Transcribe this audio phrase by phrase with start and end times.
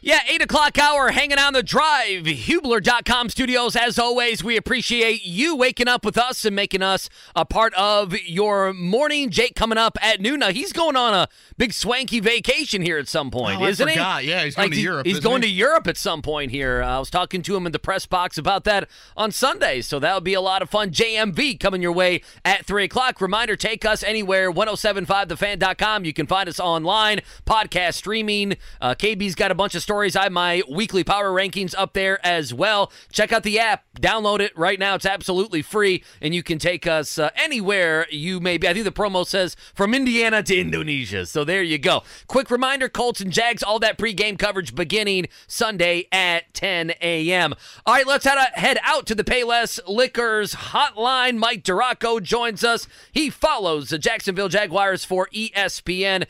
[0.00, 2.24] Yeah, 8 o'clock hour, hanging on the drive.
[2.24, 3.74] Hubler.com studios.
[3.74, 8.14] As always, we appreciate you waking up with us and making us a part of
[8.22, 9.28] your morning.
[9.30, 10.38] Jake coming up at noon.
[10.38, 13.96] Now, he's going on a big swanky vacation here at some point, Oh, isn't he?
[13.96, 15.48] Yeah, he's going to he- Europe, He's going he?
[15.48, 16.80] to Europe at some point here.
[16.80, 20.14] I was talking to him in the press box about that on Sunday, so that
[20.14, 20.90] would be a lot of fun.
[20.90, 23.20] JMV coming your way at 3 o'clock.
[23.20, 26.04] Reminder take us anywhere, 1075thefan.com.
[26.04, 28.56] You can find us online, podcast streaming.
[28.80, 30.14] Uh, KB's got a bunch of stories.
[30.14, 32.92] I have my weekly power rankings up there as well.
[33.10, 34.96] Check out the app, download it right now.
[34.96, 38.68] It's absolutely free, and you can take us uh, anywhere you may be.
[38.68, 41.24] I think the promo says from Indiana to Indonesia.
[41.24, 42.02] So there you go.
[42.26, 47.54] Quick reminder Colts and Jags, all that pregame coverage beginning Sunday at 10 a.m.
[47.86, 51.38] All right, let's head out, head out to the Payless Liquors hotline.
[51.38, 52.86] Mike DiRocco joins us.
[53.10, 56.28] He follows the Jacksonville Jaguars for ESPN.com.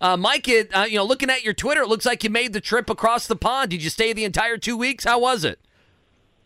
[0.00, 2.52] Uh, Mike, it, uh, you know, looking at your Twitter, it looks like you made
[2.52, 3.70] the trip across the pond.
[3.70, 5.04] Did you stay the entire two weeks?
[5.04, 5.58] How was it?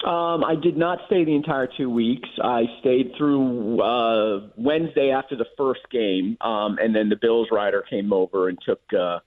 [0.04, 2.28] Um, I did not stay the entire two weeks.
[2.42, 7.82] I stayed through uh, Wednesday after the first game, um, and then the Bills rider
[7.88, 9.20] came over and took uh,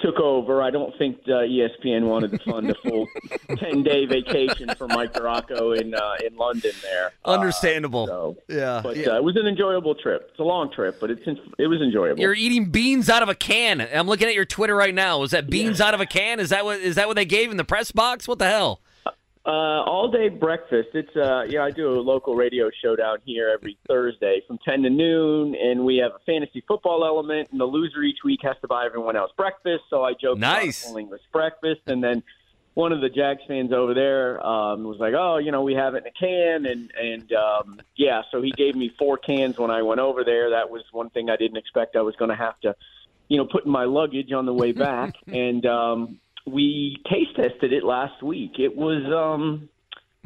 [0.00, 0.62] took over.
[0.62, 3.06] I don't think uh, ESPN wanted to fund a full
[3.58, 6.72] ten day vacation for Mike DiRocco in uh, in London.
[6.82, 8.06] There, Uh, Understandable.
[8.06, 8.80] so, Yeah.
[8.82, 10.28] but uh, it was an enjoyable trip.
[10.30, 11.22] It's a long trip, but it's
[11.58, 12.20] it was enjoyable.
[12.20, 13.80] You're eating beans out of a can.
[13.94, 15.18] I'm looking at your Twitter right now.
[15.18, 16.40] Was that beans out of a can?
[16.40, 18.26] Is that what is that what they gave in the press box?
[18.28, 18.80] What the hell?
[19.50, 20.90] Uh, all day breakfast.
[20.94, 21.64] It's uh, yeah.
[21.64, 25.84] I do a local radio show down here every Thursday from ten to noon, and
[25.84, 27.48] we have a fantasy football element.
[27.50, 29.82] And the loser each week has to buy everyone else breakfast.
[29.90, 30.84] So I joke Nice.
[30.84, 32.22] about pulling this breakfast, and then
[32.74, 35.96] one of the Jags fans over there um, was like, "Oh, you know, we have
[35.96, 39.72] it in a can," and and um, yeah, so he gave me four cans when
[39.72, 40.50] I went over there.
[40.50, 42.76] That was one thing I didn't expect I was going to have to,
[43.26, 47.72] you know, put in my luggage on the way back, and um, we taste tested
[47.72, 48.52] it last week.
[48.58, 49.68] It was um,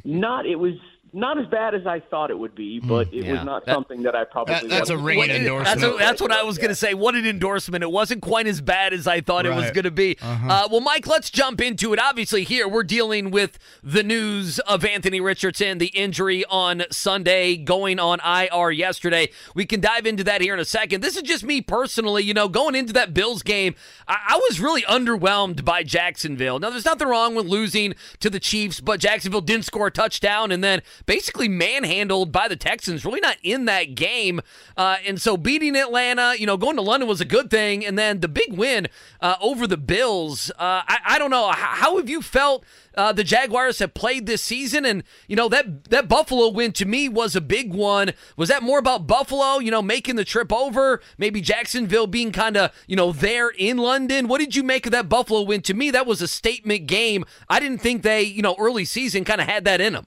[0.04, 0.46] not.
[0.46, 0.74] It was
[1.14, 3.32] not as bad as I thought it would be, but it yeah.
[3.32, 4.54] was not That- something that I probably.
[4.54, 5.80] That- that's a wasn't- ringing What- endorsement.
[5.80, 6.92] That's, a- that's what I was going to say.
[6.94, 7.82] What an endorsement.
[7.84, 10.16] It wasn't quite as bad as I thought it was going to be.
[10.20, 10.48] Uh-huh.
[10.52, 12.00] Uh, well, Mike, let's jump into it.
[12.00, 17.98] Obviously, here we're dealing with the news of Anthony Richardson, the injury on Sunday, going
[18.00, 19.30] on IR yesterday.
[19.54, 21.00] We can dive into that here in a second.
[21.02, 23.74] This is just me personally, you know, going into that Bills game,
[24.08, 26.58] I, I was really underwhelmed by Jacksonville.
[26.58, 30.50] Now, there's nothing wrong with losing to the Chiefs, but Jacksonville didn't score a touchdown
[30.50, 34.40] and then basically manhandled by the Texans, really not in that game.
[34.76, 37.84] Uh, and so beating Atlanta, you know, going to London was a good thing.
[37.84, 38.88] And then the big win
[39.20, 41.50] uh, over the Bills, uh, I, I don't know.
[41.52, 42.64] How have you felt
[42.96, 44.84] uh, the Jaguars have played this season?
[44.84, 48.12] And, you know, that, that Buffalo win to me was a big one.
[48.36, 51.00] Was that more about Buffalo, you know, making the trip over?
[51.18, 54.28] Maybe Jacksonville being kind of, you know, there in London?
[54.28, 55.60] What did you make of that Buffalo win?
[55.62, 57.24] To me, that was a statement game.
[57.48, 60.06] I didn't think they, you know, early season kind of had that in them.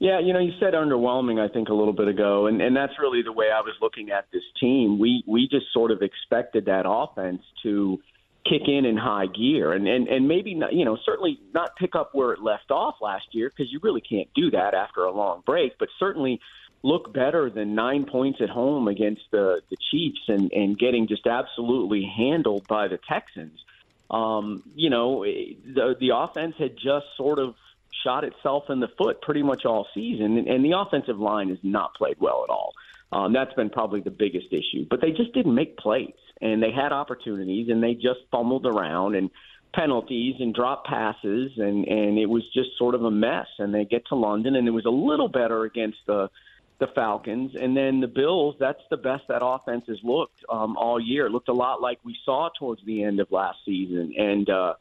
[0.00, 1.38] Yeah, you know, you said underwhelming.
[1.38, 4.10] I think a little bit ago, and and that's really the way I was looking
[4.10, 4.98] at this team.
[4.98, 7.98] We we just sort of expected that offense to
[8.48, 11.94] kick in in high gear, and and and maybe not, you know certainly not pick
[11.94, 15.12] up where it left off last year because you really can't do that after a
[15.12, 16.40] long break, but certainly
[16.82, 21.26] look better than nine points at home against the the Chiefs and and getting just
[21.26, 23.60] absolutely handled by the Texans.
[24.10, 27.54] Um, you know, the the offense had just sort of
[28.04, 31.94] shot itself in the foot pretty much all season, and, the offensive line has not
[31.94, 32.72] played well at all.
[33.12, 34.86] Um, that's been probably the biggest issue.
[34.88, 39.16] But they just didn't make plays, and they had opportunities, and they just fumbled around
[39.16, 39.30] and
[39.74, 43.48] penalties and drop passes, and and it was just sort of a mess.
[43.58, 46.30] And they get to London, and it was a little better against the
[46.78, 48.54] the Falcons, and then the Bills.
[48.60, 51.26] That's the best that offense has looked um, all year.
[51.26, 54.48] It looked a lot like we saw towards the end of last season, and.
[54.48, 54.74] uh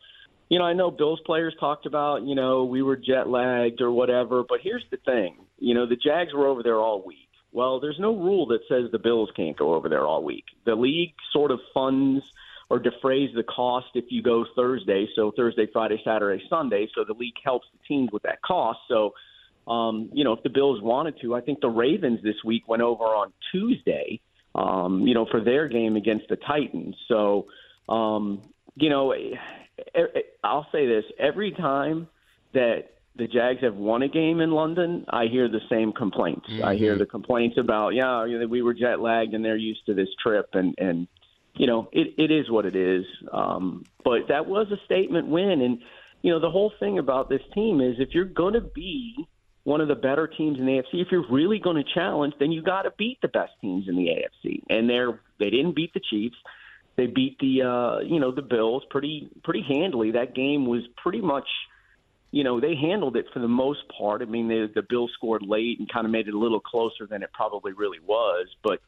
[0.50, 3.92] you know, I know Bills players talked about, you know, we were jet lagged or
[3.92, 5.38] whatever, but here's the thing.
[5.60, 7.30] You know, the Jags were over there all week.
[7.52, 10.46] Well, there's no rule that says the Bills can't go over there all week.
[10.66, 12.24] The league sort of funds
[12.70, 17.14] or defrays the cost if you go Thursday, so Thursday, Friday, Saturday, Sunday, so the
[17.14, 18.80] league helps the teams with that cost.
[18.88, 19.14] So,
[19.72, 22.84] um, you know, if the Bills wanted to, I think the Ravens this week went
[22.84, 24.22] over on Tuesday,
[24.54, 26.96] um, you know, for their game against the Titans.
[27.08, 27.48] So,
[27.88, 28.42] um,
[28.76, 29.14] you know,
[30.44, 32.08] I'll say this every time
[32.54, 36.48] that the Jags have won a game in London, I hear the same complaints.
[36.64, 39.86] I hear the complaints about, yeah, you know, we were jet lagged and they're used
[39.88, 41.08] to this trip, and and
[41.56, 43.06] you know, it it is what it is.
[43.32, 45.80] Um, but that was a statement win, and
[46.22, 49.16] you know, the whole thing about this team is if you're going to be
[49.64, 52.52] one of the better teams in the AFC, if you're really going to challenge, then
[52.52, 55.94] you got to beat the best teams in the AFC, and they're they didn't beat
[55.94, 56.38] the Chiefs.
[57.00, 60.12] They beat the uh, you know the Bills pretty pretty handily.
[60.12, 61.48] That game was pretty much
[62.32, 64.22] you know they handled it for the most part.
[64.22, 67.08] I mean, the the Bills scored late and kind of made it a little closer
[67.10, 68.82] than it probably really was, but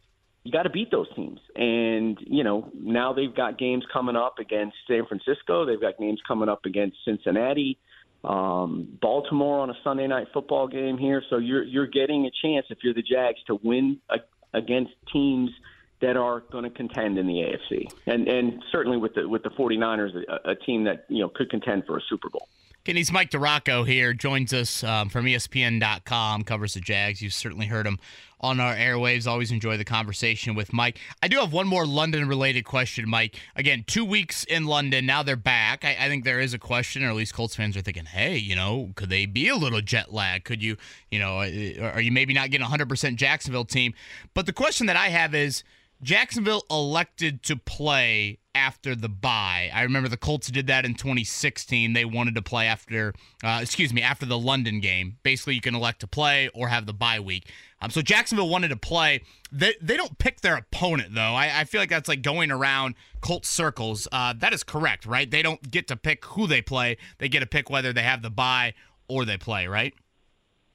[0.44, 1.40] you got to beat those teams.
[1.56, 5.66] And, you know, now they've got games coming up against San Francisco.
[5.66, 7.78] They've got games coming up against Cincinnati,
[8.24, 11.22] um, Baltimore on a Sunday night football game here.
[11.30, 14.16] So you're, you're getting a chance, if you're the Jags, to win a,
[14.58, 15.52] against teams
[16.02, 17.88] that are going to contend in the AFC.
[18.08, 21.50] And, and certainly with the, with the 49ers, a, a team that, you know, could
[21.50, 22.48] contend for a Super Bowl.
[22.84, 27.22] Kenny's Mike DiRocco here, joins us um, from ESPN.com, covers the Jags.
[27.22, 28.00] You've certainly heard him
[28.40, 29.28] on our airwaves.
[29.28, 31.00] Always enjoy the conversation with Mike.
[31.22, 33.40] I do have one more London related question, Mike.
[33.56, 35.06] Again, two weeks in London.
[35.06, 35.86] Now they're back.
[35.86, 38.36] I, I, think there is a question, or at least Colts fans are thinking, hey,
[38.36, 40.44] you know, could they be a little jet lag?
[40.44, 40.76] Could you,
[41.12, 43.94] you know, are you maybe not getting 100% Jacksonville team?
[44.34, 45.64] But the question that I have is
[46.04, 49.70] Jacksonville elected to play after the bye.
[49.74, 51.94] I remember the Colts did that in 2016.
[51.94, 53.14] They wanted to play after,
[53.44, 55.18] uh, excuse me, after the London game.
[55.24, 57.50] Basically, you can elect to play or have the bye week.
[57.82, 59.22] Um, so Jacksonville wanted to play.
[59.52, 61.22] They, they don't pick their opponent, though.
[61.34, 64.08] I, I feel like that's like going around Colts circles.
[64.12, 65.30] Uh, that is correct, right?
[65.30, 66.98] They don't get to pick who they play.
[67.20, 68.74] They get to pick whether they have the bye
[69.08, 69.94] or they play, right?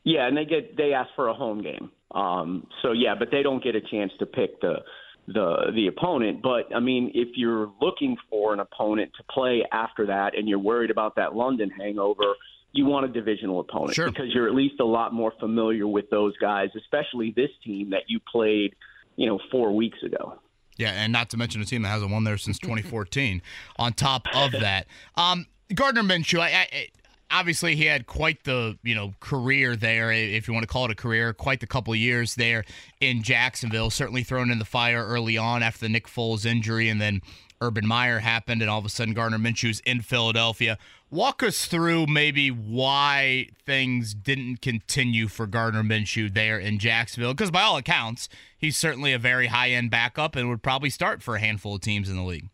[0.05, 1.91] Yeah, and they get they ask for a home game.
[2.13, 4.77] Um, so yeah, but they don't get a chance to pick the
[5.27, 6.43] the the opponent.
[6.43, 10.59] But I mean, if you're looking for an opponent to play after that, and you're
[10.59, 12.35] worried about that London hangover,
[12.73, 14.11] you want a divisional opponent sure.
[14.11, 18.03] because you're at least a lot more familiar with those guys, especially this team that
[18.09, 18.75] you played,
[19.17, 20.39] you know, four weeks ago.
[20.77, 23.41] Yeah, and not to mention a team that hasn't won there since 2014.
[23.79, 24.87] on top of that,
[25.17, 26.89] um, Gardner Minshew, I, I,
[27.31, 30.91] obviously he had quite the you know career there, if you want to call it
[30.91, 32.65] a career, quite the couple of years there
[33.01, 33.91] in Jacksonville.
[33.91, 37.23] Certainly thrown in the fire early on after the Nick Foles injury, and then
[37.61, 40.79] Urban Meyer happened, and all of a sudden Gardner Minshew's in Philadelphia.
[41.09, 47.53] Walk us through maybe why things didn't continue for Gardner Minshew there in Jacksonville, because
[47.53, 48.29] by all accounts,
[48.59, 51.81] he's certainly a very high end backup and would probably start for a handful of
[51.81, 52.49] teams in the league.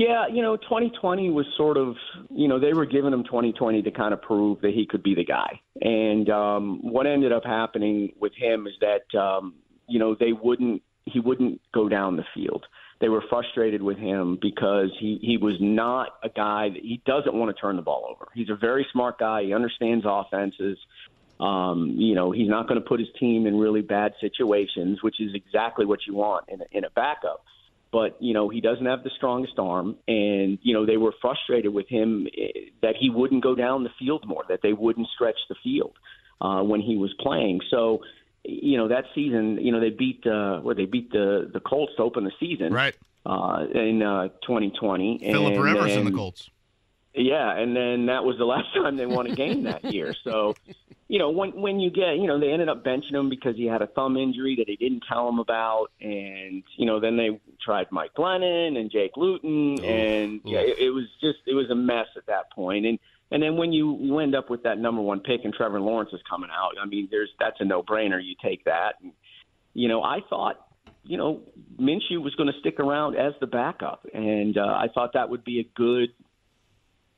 [0.00, 1.94] Yeah, you know, 2020 was sort of,
[2.30, 5.14] you know, they were giving him 2020 to kind of prove that he could be
[5.14, 5.60] the guy.
[5.78, 9.56] And um, what ended up happening with him is that, um,
[9.86, 12.64] you know, they wouldn't, he wouldn't go down the field.
[13.02, 17.34] They were frustrated with him because he he was not a guy that he doesn't
[17.34, 18.28] want to turn the ball over.
[18.34, 19.44] He's a very smart guy.
[19.44, 20.78] He understands offenses.
[21.40, 25.20] Um, you know, he's not going to put his team in really bad situations, which
[25.20, 27.44] is exactly what you want in a, in a backup
[27.92, 29.96] but you know he doesn't have the strongest arm.
[30.08, 32.48] And you know they were frustrated with him eh,
[32.82, 35.96] that he wouldn't go down the field more that they wouldn't stretch the field
[36.40, 37.60] uh when he was playing.
[37.70, 38.02] So
[38.44, 41.92] you know that season you know they beat uh where they beat the the Colts
[41.96, 42.72] to open the season.
[42.72, 42.96] Right.
[43.26, 46.50] Uh in uh 2020 Philip Rivers and the Colts.
[47.14, 50.14] Yeah, and then that was the last time they won a game that year.
[50.24, 50.54] So,
[51.10, 53.66] you know, when when you get, you know, they ended up benching him because he
[53.66, 57.40] had a thumb injury that they didn't tell him about, and you know, then they
[57.60, 61.74] tried Mike Glennon and Jake Luton, and yeah, it, it was just it was a
[61.74, 62.86] mess at that point.
[62.86, 62.96] And
[63.32, 66.10] and then when you you end up with that number one pick and Trevor Lawrence
[66.12, 68.24] is coming out, I mean, there's that's a no brainer.
[68.24, 69.10] You take that, and
[69.74, 70.64] you know, I thought
[71.02, 71.40] you know,
[71.80, 75.42] Minshew was going to stick around as the backup, and uh, I thought that would
[75.42, 76.10] be a good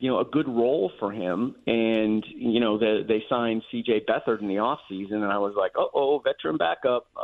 [0.02, 1.55] you know, a good role for him.
[1.65, 4.05] And, you know, they, they signed C.J.
[4.08, 7.06] Beathard in the off season, and I was like, oh, oh veteran backup.
[7.17, 7.20] Uh,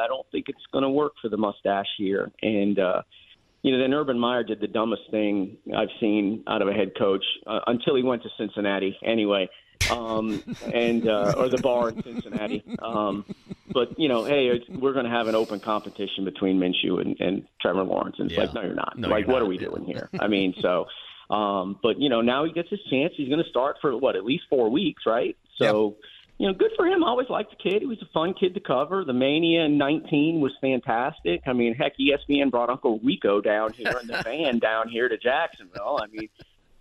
[0.00, 2.32] I don't think it's going to work for the mustache here.
[2.40, 3.02] And, uh,
[3.60, 6.92] you know, then Urban Meyer did the dumbest thing I've seen out of a head
[6.98, 8.96] coach uh, until he went to Cincinnati.
[9.04, 9.50] Anyway,
[9.90, 10.42] um,
[10.72, 12.64] and uh, or the bar in Cincinnati.
[12.78, 13.26] Um,
[13.70, 17.20] but you know, hey, it's, we're going to have an open competition between Minshew and,
[17.20, 18.46] and Trevor Lawrence, and it's yeah.
[18.46, 18.98] like, no, you're not.
[18.98, 19.44] No, like, you're what not.
[19.44, 20.08] are we doing here?
[20.18, 20.86] I mean, so
[21.32, 23.14] um, but you know, now he gets his chance.
[23.16, 25.36] He's going to start for what at least four weeks, right?
[25.56, 25.90] So.
[25.90, 25.96] Yep.
[26.38, 27.04] You know, good for him.
[27.04, 27.82] I always liked the kid.
[27.82, 29.04] He was a fun kid to cover.
[29.04, 31.42] The Mania in 19 was fantastic.
[31.46, 35.16] I mean, heck, ESPN brought Uncle Rico down here in the van down here to
[35.18, 36.00] Jacksonville.
[36.02, 36.28] I mean,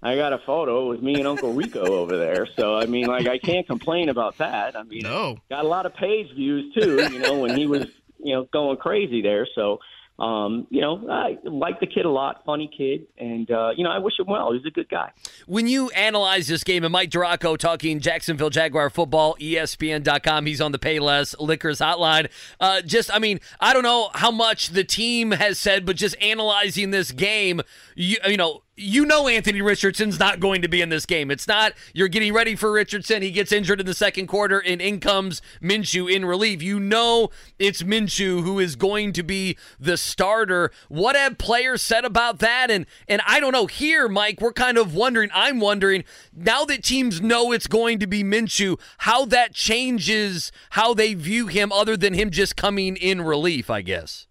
[0.02, 2.48] I got a photo with me and Uncle Rico over there.
[2.56, 4.76] So I mean, like I can't complain about that.
[4.76, 5.38] I mean, no.
[5.50, 7.08] got a lot of page views too.
[7.12, 7.86] You know, when he was
[8.18, 9.48] you know going crazy there.
[9.54, 9.80] So
[10.22, 13.90] um, you know, I like the kid a lot, funny kid, and uh, you know,
[13.90, 14.54] I wish him well.
[14.54, 15.12] He's a good guy.
[15.48, 20.46] When you analyze this game, and Mike DiRocco talking Jacksonville Jaguar football, ESPN.com.
[20.46, 22.30] He's on the Payless Liquors hotline.
[22.60, 26.16] Uh, just, I mean, I don't know how much the team has said, but just
[26.22, 27.62] analyzing this game,
[27.96, 31.30] you, you know, you know Anthony Richardson's not going to be in this game.
[31.30, 33.22] It's not you're getting ready for Richardson.
[33.22, 36.62] He gets injured in the second quarter, and in comes Minshew in relief.
[36.62, 40.72] You know it's Minshew who is going to be the starter.
[40.88, 42.72] What have players said about that?
[42.72, 43.68] And and I don't know.
[43.68, 45.30] Here, Mike, we're kind of wondering.
[45.34, 50.94] I'm wondering now that teams know it's going to be Minshew, how that changes how
[50.94, 53.70] they view him, other than him just coming in relief.
[53.70, 54.28] I guess.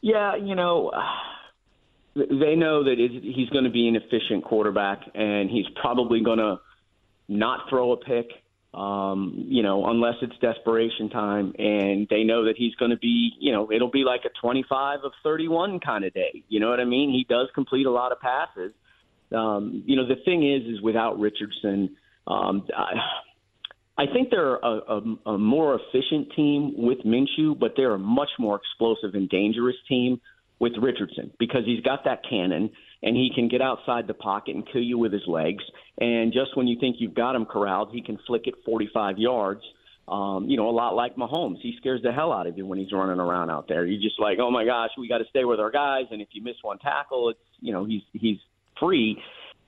[0.00, 0.90] Yeah, you know
[2.14, 6.60] they know that he's going to be an efficient quarterback, and he's probably going to
[7.28, 8.26] not throw a pick,
[8.74, 11.54] um, you know, unless it's desperation time.
[11.58, 15.00] And they know that he's going to be, you know, it'll be like a 25
[15.04, 16.44] of 31 kind of day.
[16.48, 17.10] You know what I mean?
[17.10, 18.72] He does complete a lot of passes.
[19.34, 24.80] Um, you know, the thing is, is without Richardson, um, I, I think they're a,
[24.88, 29.76] a, a more efficient team with Minshew, but they're a much more explosive and dangerous
[29.88, 30.20] team
[30.62, 32.70] with Richardson because he's got that cannon
[33.02, 35.64] and he can get outside the pocket and kill you with his legs.
[35.98, 39.60] And just when you think you've got him corralled, he can flick it 45 yards.
[40.06, 41.56] Um, you know, a lot like Mahomes.
[41.60, 43.84] He scares the hell out of you when he's running around out there.
[43.84, 46.04] You're just like, oh my gosh, we got to stay with our guys.
[46.12, 48.38] And if you miss one tackle, it's you know he's he's
[48.78, 49.18] free.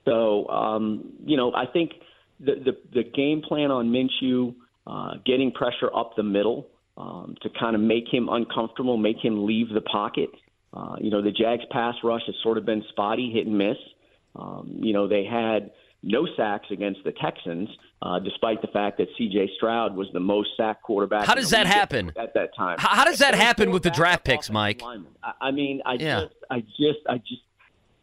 [0.04, 1.92] So um, you know, I think
[2.38, 4.54] the the, the game plan on Minshew,
[4.86, 9.46] uh, getting pressure up the middle um, to kind of make him uncomfortable, make him
[9.46, 10.30] leave the pocket.
[10.74, 13.76] Uh, you know, the Jags pass rush has sort of been spotty, hit and miss.
[14.34, 15.70] Um, you know, they had
[16.02, 17.68] no sacks against the Texans,
[18.02, 19.52] uh, despite the fact that C.J.
[19.56, 21.26] Stroud was the most sacked quarterback.
[21.26, 22.76] How does that happen at that time?
[22.78, 24.82] How, how does that happen with the draft picks, Mike?
[24.82, 26.22] I, I mean, I yeah.
[26.22, 27.42] just, I just, I just,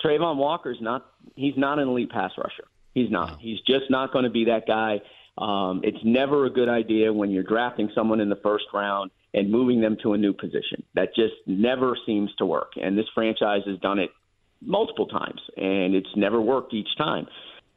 [0.03, 1.05] Travon Walker's not.
[1.35, 2.63] He's not an elite pass rusher.
[2.95, 3.31] He's not.
[3.31, 3.37] No.
[3.39, 5.01] He's just not going to be that guy.
[5.37, 9.49] Um, it's never a good idea when you're drafting someone in the first round and
[9.49, 10.83] moving them to a new position.
[10.95, 12.73] That just never seems to work.
[12.81, 14.09] And this franchise has done it
[14.61, 17.27] multiple times, and it's never worked each time.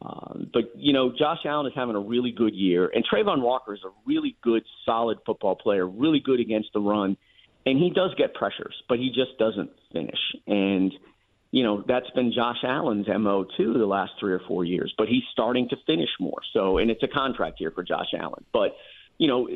[0.03, 3.75] Um, but you know, Josh Allen is having a really good year, and Travon Walker
[3.75, 7.17] is a really good, solid football player, really good against the run,
[7.65, 10.19] and he does get pressures, but he just doesn't finish.
[10.47, 10.93] And
[11.55, 15.07] you know, that's been Josh Allen's MO too the last three or four years, but
[15.07, 16.41] he's starting to finish more.
[16.53, 18.45] So, and it's a contract year for Josh Allen.
[18.53, 18.73] But,
[19.19, 19.49] you know,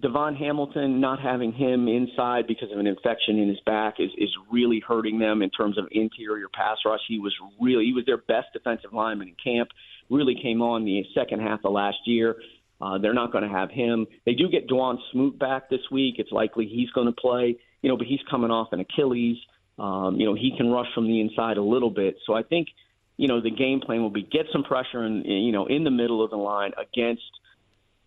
[0.00, 4.30] DaVon Hamilton not having him inside because of an infection in his back is is
[4.50, 7.00] really hurting them in terms of interior pass rush.
[7.08, 9.70] He was really he was their best defensive lineman in camp.
[10.08, 12.36] Really came on the second half of last year.
[12.80, 14.06] Uh, they're not going to have him.
[14.24, 16.14] They do get Dawuane Smoot back this week.
[16.18, 17.56] It's likely he's going to play.
[17.82, 19.36] You know, but he's coming off an Achilles.
[19.80, 22.16] Um, you know, he can rush from the inside a little bit.
[22.24, 22.68] So I think,
[23.16, 25.90] you know, the game plan will be get some pressure in, you know, in the
[25.90, 27.22] middle of the line against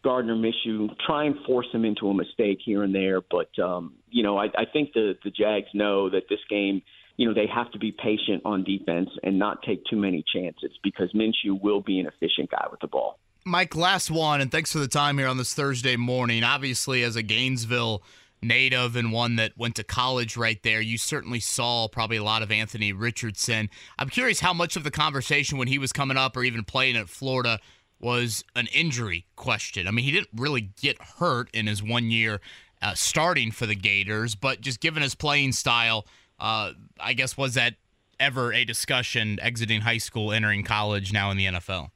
[0.04, 3.22] Gardner Minshew, try and force him into a mistake here and there.
[3.22, 6.82] But, um, you know, I, I think the, the Jags know that this game,
[7.18, 10.72] you know, they have to be patient on defense and not take too many chances
[10.84, 13.20] because Minshew will be an efficient guy with the ball.
[13.46, 16.44] Mike, last one, and thanks for the time here on this Thursday morning.
[16.44, 18.04] Obviously, as a Gainesville–
[18.42, 22.42] native and one that went to college right there, you certainly saw probably a lot
[22.42, 23.70] of Anthony Richardson.
[24.00, 26.98] I'm curious how much of the conversation when he was coming up or even playing
[26.98, 27.60] at Florida
[28.02, 29.88] was an injury question.
[29.88, 32.42] I mean, he didn't really get hurt in his one year
[32.82, 36.06] uh, starting for the Gators, but just given his playing style,
[36.40, 37.76] uh, I guess was that
[38.20, 41.90] ever a discussion exiting high school, entering college, now in the NFL?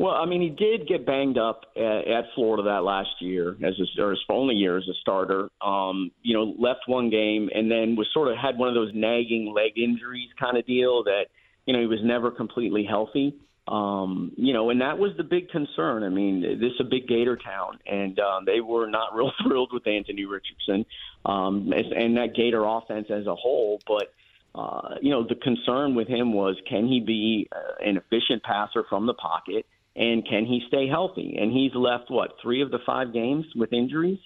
[0.00, 3.74] Well, I mean, he did get banged up at, at Florida that last year as
[3.78, 5.50] a, or his only year as a starter.
[5.60, 8.92] Um, you know, left one game and then was sort of had one of those
[8.94, 11.24] nagging leg injuries kind of deal that
[11.66, 13.34] you know he was never completely healthy.
[13.70, 16.02] Um, you know, and that was the big concern.
[16.02, 19.72] I mean, this is a big Gator town, and um, they were not real thrilled
[19.72, 20.84] with Anthony Richardson
[21.24, 23.80] um, and that Gator offense as a whole.
[23.86, 24.12] But
[24.54, 28.84] uh, you know, the concern with him was can he be uh, an efficient passer
[28.88, 29.66] from the pocket?
[29.96, 31.36] and can he stay healthy?
[31.38, 34.18] And he's left what three of the five games with injuries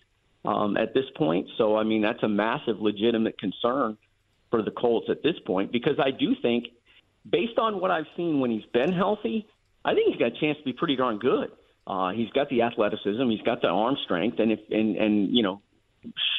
[0.45, 1.49] um, at this point.
[1.59, 3.97] So I mean that's a massive, legitimate concern
[4.51, 6.67] for the Colts at this point because I do think,
[7.29, 9.47] based on what I've seen when he's been healthy,
[9.85, 11.51] I think he's got a chance to be pretty darn good.
[11.87, 15.43] Uh, he's got the athleticism, he's got the arm strength, and if and and you
[15.43, 15.61] know.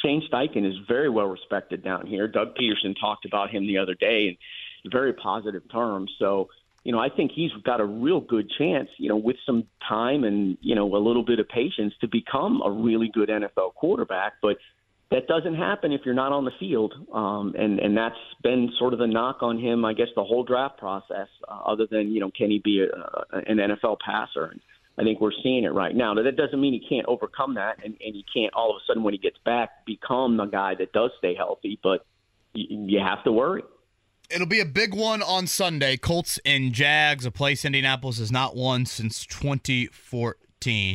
[0.04, 2.28] Shane Steichen is very well respected down here.
[2.28, 4.38] Doug Pederson talked about him the other day
[4.84, 6.12] in very positive terms.
[6.20, 6.50] So
[6.86, 10.24] you know, I think he's got a real good chance, you know, with some time
[10.24, 14.34] and, you know, a little bit of patience to become a really good NFL quarterback.
[14.40, 14.58] But
[15.12, 16.94] that doesn't happen if you're not on the field.
[17.14, 20.44] Um, and, and that's been sort of the knock on him, I guess, the whole
[20.44, 24.46] draft process, uh, other than, you know, can he be a, an NFL passer?
[24.46, 24.60] And
[24.98, 26.14] I think we're seeing it right now.
[26.14, 28.80] Now, that doesn't mean he can't overcome that and, and he can't all of a
[28.88, 32.06] sudden, when he gets back, become the guy that does stay healthy, but
[32.54, 33.64] you, you have to worry.
[34.30, 35.98] It'll be a big one on Sunday.
[35.98, 40.45] Colts and Jags, a place Indianapolis has not won since 2014.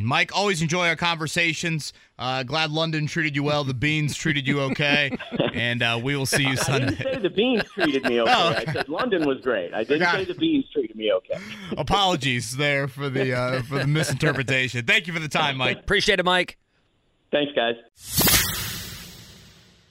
[0.05, 1.93] Mike, always enjoy our conversations.
[2.19, 3.65] Uh, glad London treated you well.
[3.65, 5.17] The beans treated you okay,
[5.55, 6.87] and uh, we will see you I Sunday.
[6.97, 8.33] didn't say the beans treated me okay.
[8.35, 8.65] Oh, okay.
[8.67, 9.73] I said London was great.
[9.73, 11.39] I didn't say the beans treated me okay.
[11.77, 14.85] Apologies there for the uh, for the misinterpretation.
[14.85, 15.79] Thank you for the time, Mike.
[15.81, 16.59] Appreciate it, Mike.
[17.31, 17.77] Thanks, guys.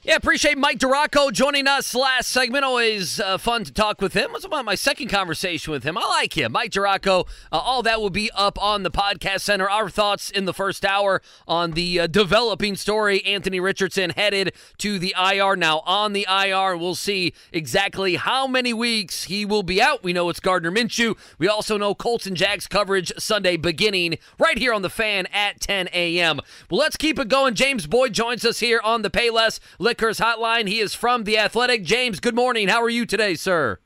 [0.02, 2.64] Yeah, appreciate Mike DiRocco joining us last segment.
[2.64, 4.32] Always uh, fun to talk with him.
[4.32, 5.98] Was about my second conversation with him.
[5.98, 6.54] I like him.
[6.54, 9.70] Mike DiRocco, uh, all that will be up on the podcast center.
[9.70, 13.26] Our thoughts in the first hour on the uh, developing story.
[13.26, 15.58] Anthony Richardson headed to the IR.
[15.58, 20.02] Now on the IR, we'll see exactly how many weeks he will be out.
[20.02, 21.18] We know it's Gardner Minshew.
[21.40, 25.60] We also know Colts and Jags coverage Sunday beginning right here on the fan at
[25.60, 26.40] 10 a.m.
[26.72, 27.54] Well, let's keep it going.
[27.54, 29.60] James Boyd joins us here on the Payless
[30.00, 30.68] Hotline.
[30.68, 31.84] He is from The Athletic.
[31.84, 32.70] James, good morning.
[32.70, 33.80] How are you today, sir?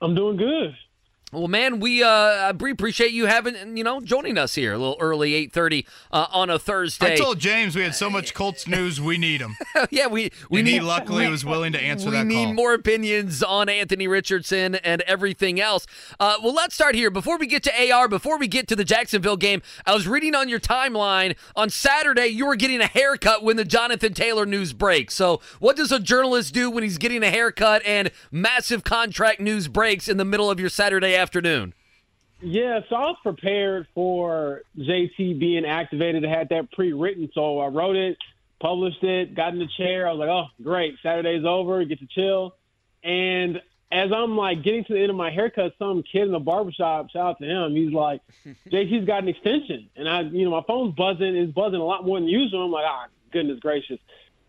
[0.00, 0.76] I'm doing good.
[1.36, 5.34] Well, man, we uh, appreciate you having you know joining us here a little early,
[5.34, 7.12] eight thirty uh, on a Thursday.
[7.12, 9.54] I told James we had so much Colts news, we need him.
[9.90, 12.54] yeah, we we And need he luckily was willing to answer that we need call.
[12.54, 15.86] more opinions on Anthony Richardson and everything else.
[16.18, 17.10] Uh, well, let's start here.
[17.10, 20.34] Before we get to AR, before we get to the Jacksonville game, I was reading
[20.34, 24.72] on your timeline on Saturday you were getting a haircut when the Jonathan Taylor news
[24.72, 25.14] breaks.
[25.14, 29.68] So, what does a journalist do when he's getting a haircut and massive contract news
[29.68, 31.25] breaks in the middle of your Saturday afternoon?
[32.40, 36.24] Yeah, so I was prepared for JT being activated.
[36.24, 38.18] I had that pre-written, so I wrote it,
[38.60, 40.06] published it, got in the chair.
[40.06, 40.96] I was like, "Oh, great!
[41.02, 41.82] Saturday's over.
[41.84, 42.54] Get to chill."
[43.02, 46.38] And as I'm like getting to the end of my haircut, some kid in the
[46.38, 47.74] barbershop, shout out to him.
[47.74, 48.20] He's like,
[48.70, 51.36] "JT's got an extension," and I, you know, my phone's buzzing.
[51.36, 52.66] It's buzzing a lot more than usual.
[52.66, 53.98] I'm like, "Ah, goodness gracious!"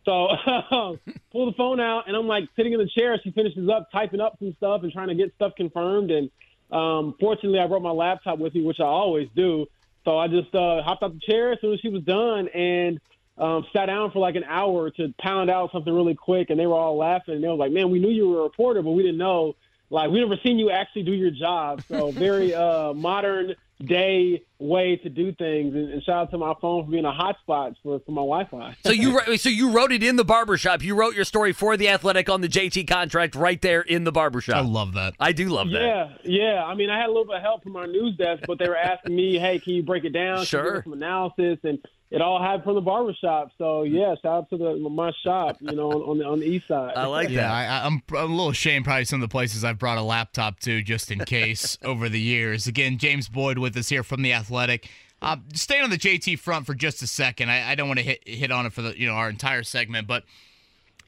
[0.03, 0.29] So
[1.31, 3.19] pull the phone out, and I'm like sitting in the chair.
[3.23, 6.11] She finishes up typing up some stuff and trying to get stuff confirmed.
[6.11, 6.31] And
[6.71, 9.67] um, fortunately, I brought my laptop with me, which I always do.
[10.05, 12.99] So I just uh, hopped out the chair as soon as she was done and
[13.37, 16.49] um, sat down for like an hour to pound out something really quick.
[16.49, 17.35] And they were all laughing.
[17.35, 19.55] And they were like, "Man, we knew you were a reporter, but we didn't know.
[19.89, 24.95] Like, we never seen you actually do your job." So very uh, modern day way
[24.97, 25.75] to do things.
[25.75, 28.75] And, and shout out to my phone for being a hotspot for, for my Wi-Fi.
[28.83, 30.83] So you so you wrote it in the barbershop.
[30.83, 34.11] You wrote your story for the Athletic on the JT contract right there in the
[34.11, 34.55] barbershop.
[34.55, 35.13] I love that.
[35.19, 35.81] I do love that.
[35.81, 36.63] Yeah, yeah.
[36.63, 38.67] I mean, I had a little bit of help from our news desk, but they
[38.67, 40.35] were asking me, "Hey, can you break it down?
[40.35, 40.83] Can you Sure.
[40.83, 43.51] some analysis?" And it all happened from the barbershop.
[43.57, 46.67] So yeah, shout out to the my shop, you know, on the on the east
[46.67, 46.93] side.
[46.95, 47.51] I like Yeah, that.
[47.51, 48.85] I, I'm, I'm a little ashamed.
[48.85, 52.19] Probably some of the places I've brought a laptop to just in case over the
[52.21, 52.65] years.
[52.67, 54.89] Again, James Boyd with us here from the Athletic.
[55.21, 57.49] Uh, staying on the JT front for just a second.
[57.49, 59.63] I, I don't want to hit hit on it for the you know our entire
[59.63, 60.23] segment, but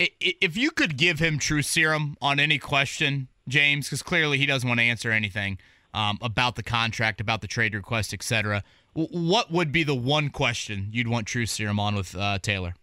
[0.02, 4.38] i- i- if you could give him true serum on any question, James, because clearly
[4.38, 5.60] he doesn't want to answer anything
[5.94, 8.64] um, about the contract, about the trade request, etc.
[8.94, 12.74] What would be the one question you'd want true serum on with uh, Taylor?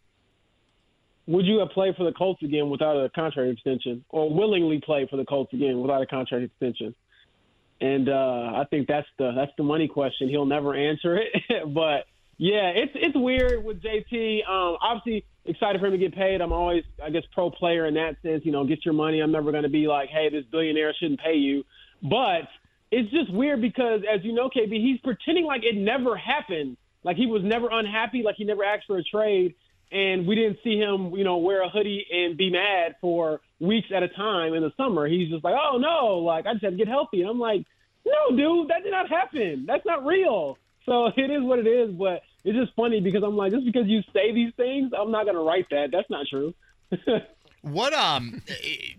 [1.27, 5.07] Would you have played for the Colts again without a contract extension, or willingly play
[5.11, 6.95] for the Colts again without a contract extension?
[7.81, 10.29] And uh, I think that's the that's the money question.
[10.29, 11.29] He'll never answer it,
[11.75, 12.07] but
[12.38, 14.49] yeah, it's it's weird with JT.
[14.49, 16.40] Um, obviously, excited for him to get paid.
[16.40, 18.45] I'm always, I guess, pro player in that sense.
[18.45, 19.21] You know, get your money.
[19.21, 21.64] I'm never going to be like, hey, this billionaire shouldn't pay you.
[22.03, 22.49] But
[22.90, 26.77] it's just weird because, as you know, KB, he's pretending like it never happened.
[27.03, 28.22] Like he was never unhappy.
[28.22, 29.55] Like he never asked for a trade
[29.92, 33.88] and we didn't see him, you know, wear a hoodie and be mad for weeks
[33.94, 35.07] at a time in the summer.
[35.07, 37.20] He's just like, oh no, like I just had to get healthy.
[37.20, 37.64] And I'm like,
[38.05, 39.64] no, dude, that did not happen.
[39.66, 40.59] That's not real.
[40.85, 41.90] So it is what it is.
[41.94, 45.27] But it's just funny because I'm like, just because you say these things, I'm not
[45.27, 45.90] gonna write that.
[45.92, 46.55] That's not true.
[47.62, 48.42] What um,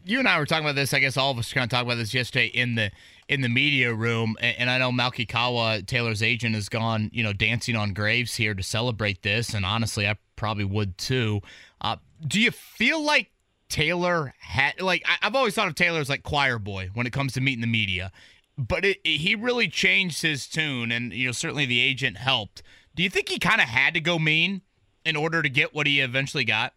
[0.05, 0.93] you and I were talking about this.
[0.93, 2.91] I guess all of us kind of talked about this yesterday in the
[3.29, 7.23] in the media room, and, and I know Malki Kawa, Taylor's agent, has gone, you
[7.23, 11.41] know, dancing on graves here to celebrate this, and honestly, I probably would too.
[11.79, 13.31] Uh, do you feel like
[13.69, 17.13] Taylor had like I, I've always thought of Taylor as like choir boy when it
[17.13, 18.11] comes to meeting the media,
[18.57, 22.63] but it, it- he really changed his tune, and you know, certainly the agent helped.
[22.95, 24.61] Do you think he kind of had to go mean
[25.05, 26.73] in order to get what he eventually got?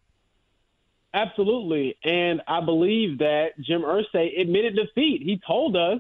[1.13, 1.97] Absolutely.
[2.05, 5.23] And I believe that Jim Irsay admitted defeat.
[5.23, 5.99] He told us,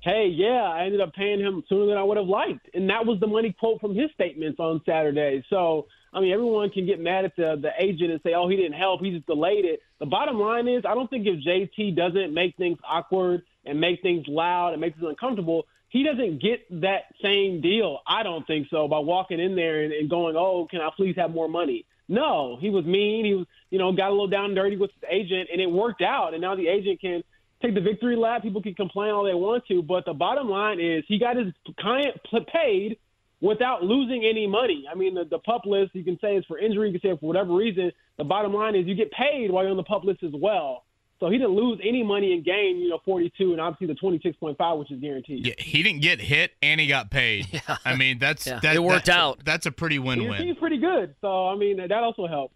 [0.00, 2.68] hey, yeah, I ended up paying him sooner than I would have liked.
[2.72, 5.44] And that was the money quote from his statements on Saturday.
[5.50, 8.56] So, I mean, everyone can get mad at the, the agent and say, oh, he
[8.56, 9.00] didn't help.
[9.00, 9.80] He just delayed it.
[9.98, 14.00] The bottom line is, I don't think if JT doesn't make things awkward and make
[14.02, 17.98] things loud and make things uncomfortable, he doesn't get that same deal.
[18.06, 21.16] I don't think so by walking in there and, and going, oh, can I please
[21.16, 21.86] have more money?
[22.08, 23.24] No, he was mean.
[23.24, 25.70] He was, you know, got a little down and dirty with his agent, and it
[25.70, 26.32] worked out.
[26.32, 27.22] And now the agent can
[27.60, 28.42] take the victory lap.
[28.42, 31.52] People can complain all they want to, but the bottom line is he got his
[31.78, 32.16] client
[32.52, 32.98] paid
[33.40, 34.84] without losing any money.
[34.90, 37.14] I mean, the, the pup list you can say it's for injury, you can say
[37.14, 37.92] it for whatever reason.
[38.16, 40.84] The bottom line is you get paid while you're on the pup list as well.
[41.20, 44.78] So he didn't lose any money in game, you know, 42 and obviously the 26.5,
[44.78, 45.46] which is guaranteed.
[45.46, 47.46] Yeah, he didn't get hit and he got paid.
[47.58, 47.76] Yeah.
[47.84, 48.60] I mean, that's yeah.
[48.60, 49.44] that, it worked that's, out.
[49.44, 50.46] That's a pretty win-win.
[50.46, 51.14] He's pretty good.
[51.20, 52.54] So I mean, that also helps.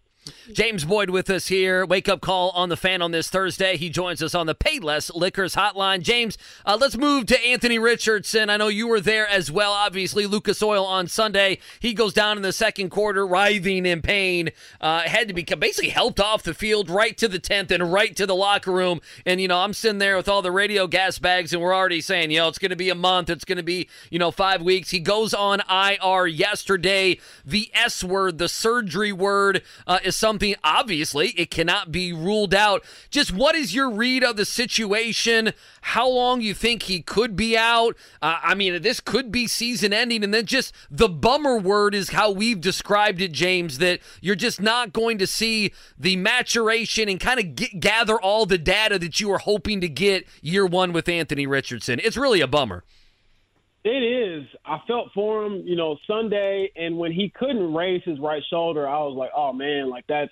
[0.51, 1.85] James Boyd with us here.
[1.85, 3.77] Wake up call on the fan on this Thursday.
[3.77, 6.01] He joins us on the Payless Liquors Hotline.
[6.01, 8.49] James, uh, let's move to Anthony Richardson.
[8.49, 9.71] I know you were there as well.
[9.71, 11.59] Obviously, Lucas Oil on Sunday.
[11.79, 14.51] He goes down in the second quarter, writhing in pain.
[14.79, 18.15] Uh, had to be basically helped off the field right to the tenth and right
[18.15, 19.01] to the locker room.
[19.25, 22.01] And you know, I'm sitting there with all the radio gas bags, and we're already
[22.01, 23.29] saying, you know, it's going to be a month.
[23.29, 24.91] It's going to be you know five weeks.
[24.91, 27.19] He goes on IR yesterday.
[27.45, 32.83] The S word, the surgery word, uh, is something, obviously, it cannot be ruled out.
[33.09, 35.53] Just what is your read of the situation?
[35.81, 37.97] How long you think he could be out?
[38.21, 40.23] Uh, I mean, this could be season ending.
[40.23, 44.61] And then just the bummer word is how we've described it, James, that you're just
[44.61, 49.29] not going to see the maturation and kind of gather all the data that you
[49.29, 51.99] were hoping to get year one with Anthony Richardson.
[52.03, 52.83] It's really a bummer.
[53.83, 54.45] It is.
[54.65, 58.87] I felt for him, you know, Sunday, and when he couldn't raise his right shoulder,
[58.87, 60.31] I was like, oh man, like that's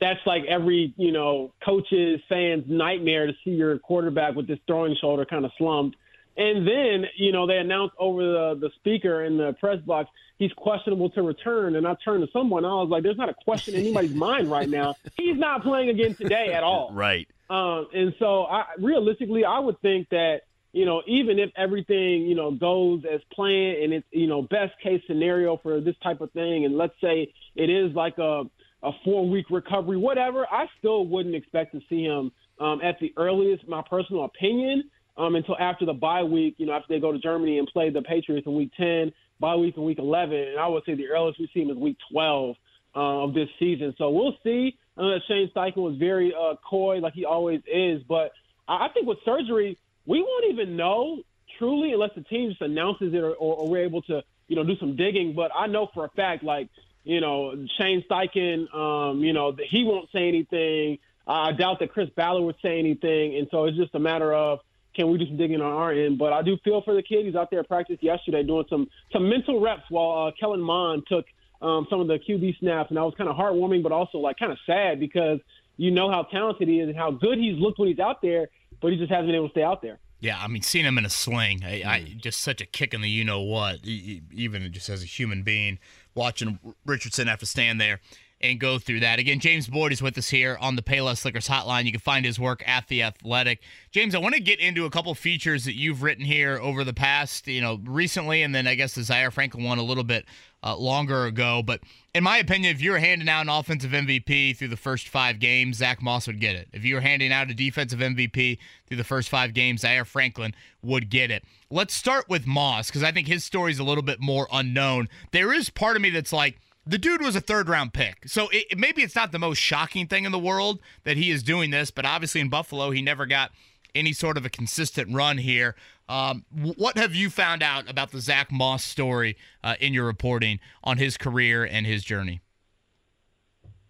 [0.00, 4.96] that's like every you know coach's fans nightmare to see your quarterback with this throwing
[5.00, 5.96] shoulder kind of slumped.
[6.36, 10.08] And then you know they announced over the the speaker in the press box
[10.42, 12.64] he's questionable to return, and I turned to someone.
[12.64, 14.96] I was like, "There's not a question in anybody's mind right now.
[15.16, 17.28] He's not playing again today at all." Right.
[17.48, 20.42] Um, and so, I, realistically, I would think that
[20.72, 24.72] you know, even if everything, you know, goes as planned and it's, you know, best
[24.82, 28.44] case scenario for this type of thing, and let's say it is like a,
[28.82, 33.12] a four week recovery, whatever, I still wouldn't expect to see him um, at the
[33.16, 34.84] earliest, my personal opinion,
[35.16, 37.90] um, until after the bye week, you know, after they go to Germany and play
[37.90, 40.34] the Patriots in week 10, bye week in week 11.
[40.34, 42.56] And I would say the earliest we see him is week 12
[42.94, 43.94] uh, of this season.
[43.98, 44.76] So we'll see.
[44.96, 48.32] I know that Shane Steichen was very uh, coy, like he always is, but
[48.68, 51.22] I think with surgery, we won't even know
[51.58, 54.64] truly unless the team just announces it or, or, or we're able to, you know,
[54.64, 55.34] do some digging.
[55.34, 56.68] But I know for a fact, like,
[57.04, 60.98] you know, Shane Steichen, um, you know, he won't say anything.
[61.26, 63.36] I doubt that Chris Ballard would say anything.
[63.36, 64.60] And so it's just a matter of
[64.94, 66.18] can we do some digging on our end.
[66.18, 67.26] But I do feel for the kid.
[67.26, 71.04] He's out there at practice yesterday doing some some mental reps while uh, Kellen Mond
[71.08, 71.24] took
[71.60, 72.90] um, some of the QB snaps.
[72.90, 75.38] And that was kind of heartwarming, but also like kind of sad because
[75.76, 78.48] you know how talented he is and how good he's looked when he's out there
[78.82, 79.98] but he just hasn't been able to stay out there.
[80.20, 82.16] Yeah, I mean, seeing him in a sling, I, I mm.
[82.16, 85.78] just such a kick in the you know what, even just as a human being,
[86.14, 88.00] watching Richardson have to stand there
[88.42, 89.18] and go through that.
[89.18, 91.84] Again, James Boyd is with us here on the Payless Liquors hotline.
[91.84, 93.60] You can find his work at The Athletic.
[93.90, 96.92] James, I want to get into a couple features that you've written here over the
[96.92, 100.26] past, you know, recently, and then I guess the Zaire Franklin one a little bit
[100.64, 101.62] uh, longer ago.
[101.64, 101.80] But
[102.14, 105.38] in my opinion, if you were handing out an offensive MVP through the first five
[105.38, 106.68] games, Zach Moss would get it.
[106.72, 110.54] If you were handing out a defensive MVP through the first five games, Zaire Franklin
[110.82, 111.44] would get it.
[111.70, 115.08] Let's start with Moss because I think his story is a little bit more unknown.
[115.32, 118.28] There is part of me that's like, the dude was a third round pick.
[118.28, 121.42] So it, maybe it's not the most shocking thing in the world that he is
[121.42, 123.52] doing this, but obviously in Buffalo, he never got
[123.94, 125.74] any sort of a consistent run here.
[126.08, 130.60] Um, what have you found out about the Zach Moss story uh, in your reporting
[130.82, 132.40] on his career and his journey?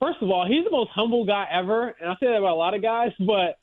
[0.00, 2.54] First of all, he's the most humble guy ever, and I say that about a
[2.54, 3.12] lot of guys.
[3.18, 3.58] But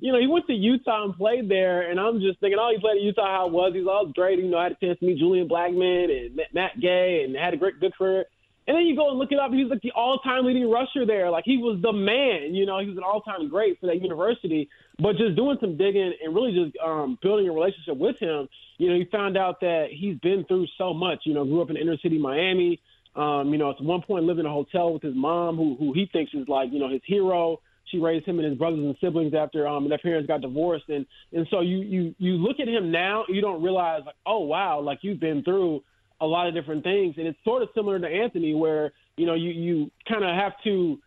[0.00, 2.80] you know, he went to Utah and played there, and I'm just thinking, oh, he
[2.80, 3.26] played at Utah.
[3.26, 3.72] How it was?
[3.74, 4.38] He's all great.
[4.38, 7.54] You know, I had a chance to meet Julian Blackmon and Matt Gay, and had
[7.54, 8.24] a great good career.
[8.66, 9.50] And then you go and look it up.
[9.52, 11.30] He's like the all-time leading rusher there.
[11.30, 12.54] Like he was the man.
[12.54, 14.68] You know, he was an all-time great for that university.
[14.98, 18.90] But just doing some digging and really just um, building a relationship with him, you
[18.90, 21.20] know, he found out that he's been through so much.
[21.24, 22.80] You know, grew up in inner city Miami.
[23.16, 25.92] Um, you know, at one point lived in a hotel with his mom, who who
[25.92, 27.60] he thinks is like you know his hero.
[27.90, 31.06] She raised him and his brothers and siblings after um, their parents got divorced, and
[31.32, 34.80] and so you you you look at him now, you don't realize like, oh wow,
[34.80, 35.82] like you've been through
[36.20, 37.16] a lot of different things.
[37.18, 40.52] And it's sort of similar to Anthony, where you know you you kind of have
[40.64, 40.98] to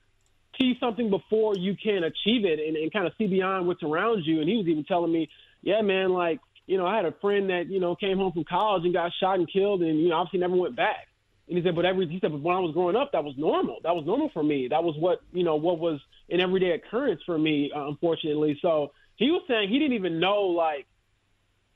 [0.60, 4.24] see something before you can achieve it, and, and kind of see beyond what's around
[4.26, 4.40] you.
[4.40, 5.30] And he was even telling me,
[5.62, 8.46] yeah, man, like you know, I had a friend that you know came home from
[8.46, 11.08] college and got shot and killed, and you know, obviously never went back.
[11.48, 13.36] And he said, but every he said, but when I was growing up, that was
[13.38, 13.80] normal.
[13.84, 14.70] That was normal for me.
[14.70, 16.00] That was what you know what was
[16.30, 18.58] an everyday occurrence for me, uh, unfortunately.
[18.62, 20.88] So he was saying he didn't even know like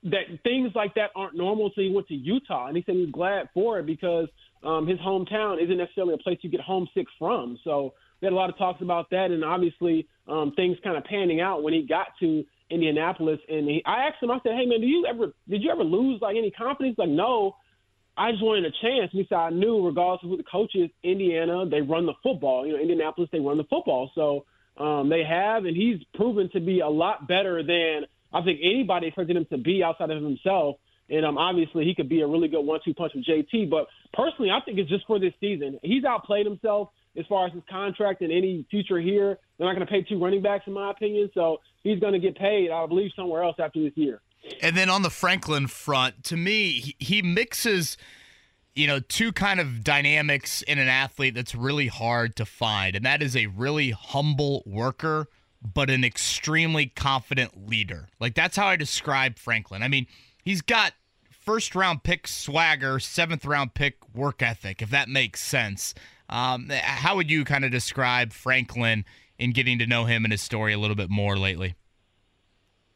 [0.04, 1.72] that things like that aren't normal.
[1.76, 4.28] So he went to Utah, and he said he's glad for it because
[4.64, 7.58] um, his hometown isn't necessarily a place you get homesick from.
[7.64, 11.04] So we had a lot of talks about that, and obviously um, things kind of
[11.04, 14.32] panning out when he got to Indianapolis, and he, I asked him.
[14.32, 17.10] I said, "Hey man, do you ever did you ever lose like any confidence?" Like,
[17.10, 17.56] no.
[18.20, 19.12] I just wanted a chance.
[19.14, 22.16] And he said, I knew, regardless of who the coach is, Indiana, they run the
[22.24, 22.66] football.
[22.66, 24.10] You know, Indianapolis, they run the football.
[24.16, 24.46] So
[24.84, 29.08] um, they have, and he's proven to be a lot better than I think anybody
[29.08, 30.78] expected him to be outside of himself.
[31.10, 33.70] And um, obviously, he could be a really good one-two punch with JT.
[33.70, 35.80] But personally, I think it's just for this season.
[35.82, 39.40] He's outplayed himself as far as his contract and any future here.
[39.58, 41.32] They're not going to pay two running backs, in my opinion.
[41.34, 44.22] So he's going to get paid, I believe, somewhere else after this year.
[44.62, 47.98] And then on the Franklin front, to me, he mixes
[48.78, 52.96] you know, two kind of dynamics in an athlete that's really hard to find.
[52.96, 55.28] And that is a really humble worker,
[55.62, 58.10] but an extremely confident leader.
[58.20, 59.84] Like, that's how I describe Franklin.
[59.84, 60.08] I mean,
[60.44, 60.94] he's got
[61.32, 65.94] first round pick swagger, seventh round pick work ethic, if that makes sense.
[66.30, 69.06] Um, how would you kind of describe Franklin
[69.40, 71.76] in getting to know him and his story a little bit more lately?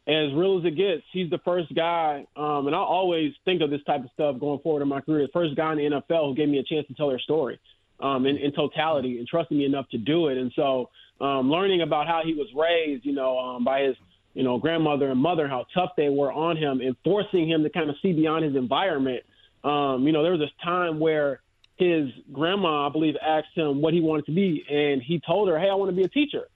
[0.08, 3.70] as real as it gets, he's the first guy, um, and I always think of
[3.70, 5.28] this type of stuff going forward in my career.
[5.28, 7.60] The first guy in the NFL who gave me a chance to tell their story
[8.02, 10.38] um, in, in totality and trusting me enough to do it.
[10.38, 13.96] And so, um, learning about how he was raised, you know, um, by his,
[14.34, 17.70] you know, grandmother and mother, how tough they were on him, and forcing him to
[17.70, 19.24] kind of see beyond his environment.
[19.64, 21.42] Um, you know, there was this time where
[21.76, 25.60] his grandma, I believe, asked him what he wanted to be, and he told her,
[25.60, 26.48] "Hey, I want to be a teacher."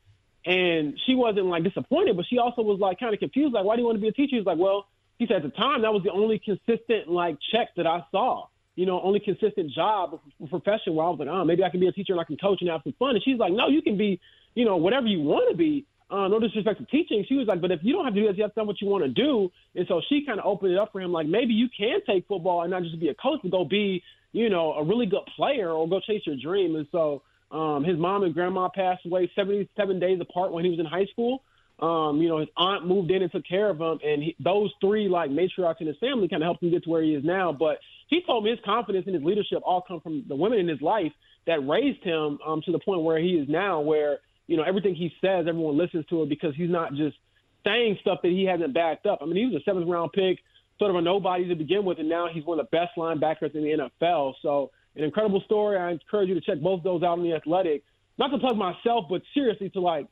[0.46, 3.76] And she wasn't like disappointed, but she also was like kind of confused, like, why
[3.76, 4.36] do you want to be a teacher?
[4.36, 7.70] He's like, well, he said at the time that was the only consistent like check
[7.78, 8.48] that I saw.
[8.76, 11.88] You know, only consistent job profession where I was like, oh, maybe I can be
[11.88, 13.16] a teacher and I can coach and have some fun.
[13.16, 14.20] And she's like, no, you can be,
[14.54, 15.86] you know, whatever you want to be.
[16.12, 17.26] Uh, no disrespect to teaching.
[17.28, 18.66] She was like, but if you don't have to do this, you have to know
[18.66, 19.52] what you want to do.
[19.74, 22.28] And so she kind of opened it up for him, like maybe you can take
[22.28, 25.26] football and not just be a coach, but go be, you know, a really good
[25.36, 26.76] player or go chase your dream.
[26.76, 30.80] And so um, his mom and grandma passed away 77 days apart when he was
[30.80, 31.42] in high school.
[31.80, 34.72] Um, you know, his aunt moved in and took care of him, and he, those
[34.80, 37.24] three like matriarchs in his family kind of helped him get to where he is
[37.24, 37.52] now.
[37.52, 40.68] But he told me his confidence and his leadership all come from the women in
[40.68, 41.12] his life
[41.48, 44.96] that raised him um, to the point where he is now, where you know everything
[44.96, 47.18] he says, everyone listens to it because he's not just
[47.66, 49.20] saying stuff that he hasn't backed up.
[49.22, 50.40] I mean, he was a seventh round pick,
[50.78, 53.56] sort of a nobody to begin with, and now he's one of the best linebackers
[53.56, 54.34] in the NFL.
[54.42, 55.78] So an incredible story.
[55.78, 57.84] I encourage you to check both those out in the Athletic.
[58.18, 60.08] Not to plug myself, but seriously to like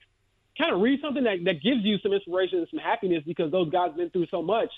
[0.58, 3.69] kind of read something that, that gives you some inspiration and some happiness because those
[3.69, 4.69] guys have been through so much.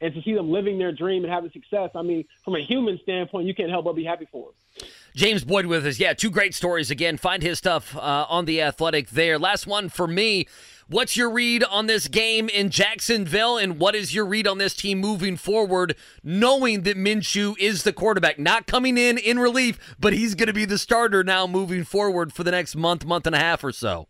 [0.00, 2.98] And to see them living their dream and having success, I mean, from a human
[3.02, 4.88] standpoint, you can't help but be happy for them.
[5.14, 6.00] James Boyd with us.
[6.00, 7.16] Yeah, two great stories again.
[7.16, 9.38] Find his stuff uh, on the Athletic there.
[9.38, 10.46] Last one for me.
[10.88, 14.74] What's your read on this game in Jacksonville, and what is your read on this
[14.74, 20.12] team moving forward, knowing that Minshew is the quarterback, not coming in in relief, but
[20.12, 23.34] he's going to be the starter now moving forward for the next month, month and
[23.34, 24.08] a half or so?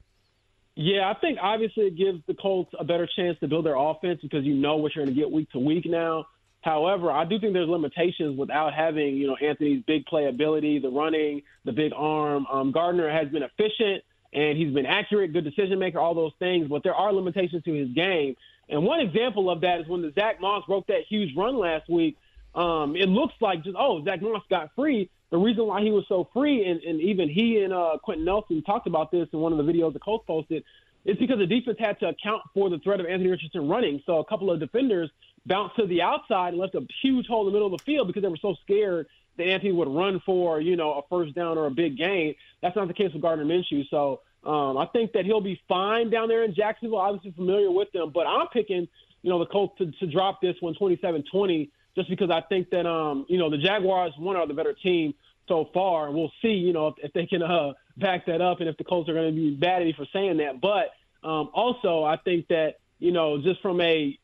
[0.77, 4.21] Yeah, I think obviously it gives the Colts a better chance to build their offense
[4.23, 6.27] because you know what you're going to get week to week now.
[6.63, 10.89] However, I do think there's limitations without having, you know, Anthony's big play ability, the
[10.89, 12.47] running, the big arm.
[12.47, 16.69] Um, Gardner has been efficient and he's been accurate, good decision maker, all those things.
[16.69, 18.35] But there are limitations to his game.
[18.69, 21.89] And one example of that is when the Zach Moss broke that huge run last
[21.89, 22.17] week.
[22.55, 25.11] Um, it looks like just oh Zach Moss got free.
[25.35, 28.63] The reason why he was so free, and, and even he and uh, Quenton Nelson
[28.63, 30.63] talked about this in one of the videos the Colts posted,
[31.05, 34.01] is because the defense had to account for the threat of Anthony Richardson running.
[34.07, 35.11] So a couple of defenders
[35.45, 38.07] bounced to the outside and left a huge hole in the middle of the field
[38.07, 41.59] because they were so scared that Anthony would run for, you know, a first down
[41.59, 42.37] or a big gain.
[42.63, 43.89] That's not the case with Gardner Minshew.
[43.91, 46.99] So um, I think that he'll be fine down there in Jacksonville.
[46.99, 48.87] Obviously familiar with them, but I'm picking,
[49.23, 52.87] you know, the Colts to, to drop this one 27-20 just because I think that,
[52.87, 55.15] um, you know, the Jaguars, one, are the better team
[55.49, 56.11] so far.
[56.11, 58.85] We'll see, you know, if, if they can uh, back that up and if the
[58.85, 60.61] Colts are going to be bad at me for saying that.
[60.61, 60.93] But
[61.27, 64.19] um, also, I think that, you know, just from a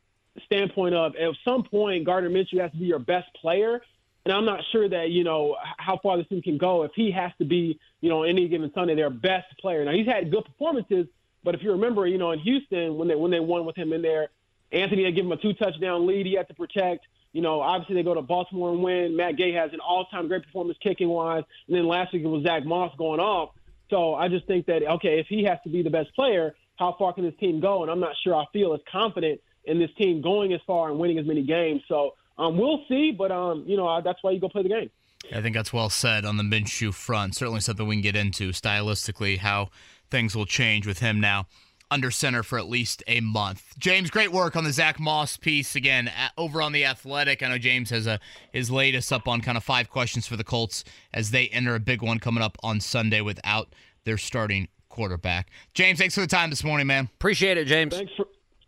[0.46, 3.80] standpoint of at some point, Gardner Minshew has to be your best player.
[4.24, 7.10] And I'm not sure that, you know, how far this team can go if he
[7.10, 9.84] has to be, you know, any given Sunday their best player.
[9.84, 11.06] Now, he's had good performances,
[11.42, 13.94] but if you remember, you know, in Houston, when they when they won with him
[13.94, 14.28] in there,
[14.72, 17.06] Anthony had given him a two touchdown lead he had to protect.
[17.32, 19.16] You know, obviously they go to Baltimore and win.
[19.16, 21.44] Matt Gay has an all time great performance kicking wise.
[21.68, 23.50] And then last week it was Zach Moss going off.
[23.88, 26.94] So I just think that, okay, if he has to be the best player, how
[26.98, 27.82] far can this team go?
[27.82, 30.98] And I'm not sure I feel as confident in this team going as far and
[30.98, 31.82] winning as many games.
[31.88, 34.90] So um, we'll see, but um, you know that's why you go play the game.
[35.34, 37.36] I think that's well said on the Minshew front.
[37.36, 39.68] Certainly something we can get into stylistically how
[40.10, 41.46] things will change with him now
[41.90, 43.74] under center for at least a month.
[43.78, 47.42] James, great work on the Zach Moss piece again at, over on the Athletic.
[47.42, 48.20] I know James has a
[48.52, 51.80] his latest up on kind of five questions for the Colts as they enter a
[51.80, 53.74] big one coming up on Sunday without
[54.04, 55.50] their starting quarterback.
[55.74, 57.08] James, thanks for the time this morning, man.
[57.14, 57.94] Appreciate it, James.
[57.94, 58.26] Thanks for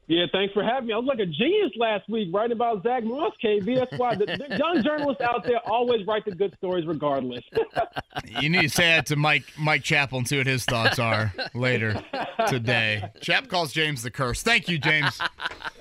[0.08, 0.92] Yeah, thanks for having me.
[0.92, 3.76] I was like a genius last week writing about Zach Moss, KB.
[3.76, 7.44] That's why the, the young journalists out there always write the good stories regardless.
[8.40, 11.32] you need to say that to Mike Mike Chappell and see what his thoughts are
[11.54, 12.02] later
[12.48, 13.10] today.
[13.20, 14.42] Chap calls James the curse.
[14.42, 15.20] Thank you, James.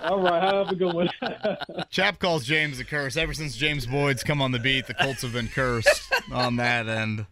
[0.02, 1.10] All right, have a good one.
[1.90, 3.18] Chap calls James the curse.
[3.18, 6.88] Ever since James Boyd's come on the beat, the Colts have been cursed on that
[6.88, 7.26] end.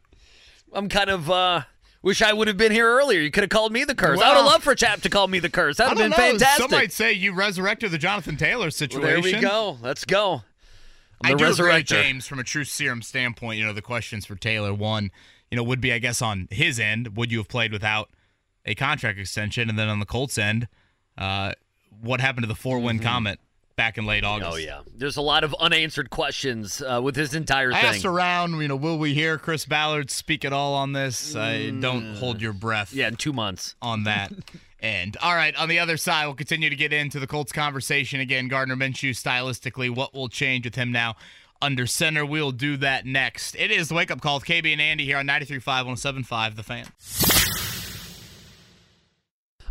[0.74, 1.62] I'm kind of uh
[2.02, 3.20] Wish I would have been here earlier.
[3.20, 4.18] You could have called me the curse.
[4.18, 5.78] Well, I would have loved for Chap to call me the curse.
[5.78, 6.16] That would have been know.
[6.16, 6.70] fantastic.
[6.70, 9.02] Some might say you resurrected the Jonathan Taylor situation.
[9.04, 9.78] Well, there we go.
[9.82, 10.44] Let's go.
[11.22, 14.74] i do agree, James, from a true serum standpoint, you know, the questions for Taylor,
[14.74, 15.12] one,
[15.52, 18.10] you know, would be, I guess, on his end, would you have played without
[18.66, 19.70] a contract extension?
[19.70, 20.70] And then on the Colts end,
[21.18, 21.52] uh,
[22.02, 23.06] what happened to the four win mm-hmm.
[23.06, 23.40] comment
[23.80, 24.52] back in late August.
[24.52, 27.86] Oh yeah, there's a lot of unanswered questions uh, with his entire thing.
[27.86, 31.34] I asked around, you know, will we hear Chris Ballard speak at all on this?
[31.34, 31.82] Mm.
[31.82, 32.94] don't hold your breath.
[32.94, 34.34] Yeah, in two months on that.
[34.82, 38.22] And all right, on the other side, we'll continue to get into the Colts conversation
[38.22, 38.48] again.
[38.48, 41.18] Gardner Minshew, stylistically, what will change with him now
[41.62, 42.26] under center?
[42.26, 43.56] We'll do that next.
[43.56, 46.64] It is the wake up call with KB and Andy here on 93.5, 107.5, The
[46.64, 46.86] Fan.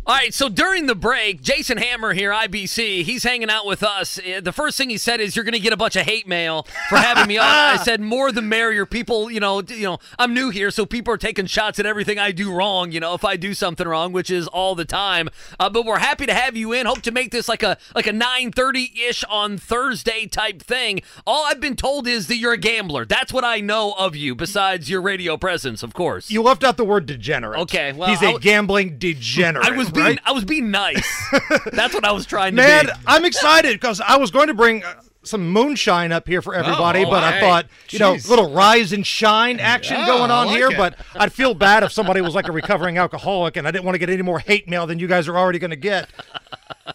[0.05, 4.17] All right, so during the break, Jason Hammer here, IBC, he's hanging out with us.
[4.17, 6.27] Uh, the first thing he said is, "You're going to get a bunch of hate
[6.27, 9.99] mail for having me on." I said, "More the merrier." People, you know, you know,
[10.17, 12.91] I'm new here, so people are taking shots at everything I do wrong.
[12.91, 15.29] You know, if I do something wrong, which is all the time.
[15.59, 16.87] Uh, but we're happy to have you in.
[16.87, 21.01] Hope to make this like a like a 9:30 ish on Thursday type thing.
[21.27, 23.05] All I've been told is that you're a gambler.
[23.05, 26.31] That's what I know of you, besides your radio presence, of course.
[26.31, 27.59] You left out the word degenerate.
[27.59, 29.67] Okay, well, he's a gambling degenerate.
[29.67, 30.19] I was being right?
[30.25, 31.27] I was being nice.
[31.71, 32.67] That's what I was trying to do.
[32.67, 36.55] Man, I'm excited because I was going to bring uh, some moonshine up here for
[36.55, 37.23] everybody, oh, but.
[37.23, 38.01] I thought, you Jeez.
[38.01, 40.71] know, little rise and shine action oh, going on like here.
[40.71, 40.77] It.
[40.77, 43.95] But I'd feel bad if somebody was like a recovering alcoholic and I didn't want
[43.95, 46.09] to get any more hate mail than you guys are already going to get.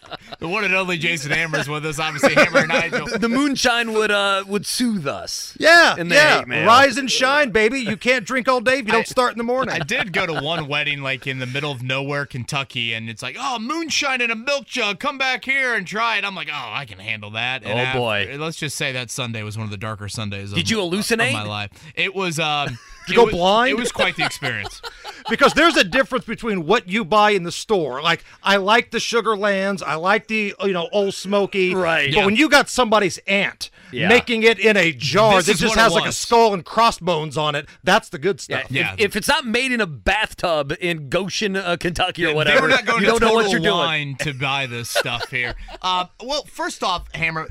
[0.39, 3.07] the one and only Jason Hammer's with us, obviously Hammer and Nigel.
[3.17, 5.55] The moonshine would uh would soothe us.
[5.59, 6.65] Yeah, yeah.
[6.65, 7.79] Rise and shine, baby.
[7.79, 9.73] You can't drink all day if you don't I, start in the morning.
[9.73, 13.21] I did go to one wedding like in the middle of nowhere, Kentucky, and it's
[13.21, 14.99] like, oh, moonshine in a milk jug.
[14.99, 16.25] Come back here and try it.
[16.25, 17.63] I'm like, oh, I can handle that.
[17.63, 18.37] And oh after, boy.
[18.39, 20.51] Let's just say that Sunday was one of the darker Sundays.
[20.51, 21.27] Did of, you hallucinate?
[21.27, 21.71] Of my life.
[21.95, 22.39] It was.
[22.39, 23.71] Um, you go was, blind?
[23.71, 24.81] It was quite the experience.
[25.29, 28.01] because there's a difference between what you buy in the store.
[28.01, 32.07] Like I like the Sugarlands, I like the you know Old Smoky, right?
[32.07, 32.25] But yeah.
[32.25, 34.07] when you got somebody's aunt yeah.
[34.07, 37.55] making it in a jar this that just has like a skull and crossbones on
[37.55, 38.69] it, that's the good stuff.
[38.69, 38.93] Yeah.
[38.93, 42.85] If, if, it's not made in a bathtub in Goshen, uh, Kentucky, or whatever, not
[42.85, 45.55] going you don't know what you're doing to buy this stuff here.
[45.81, 47.47] Uh, well, first off, Hammer,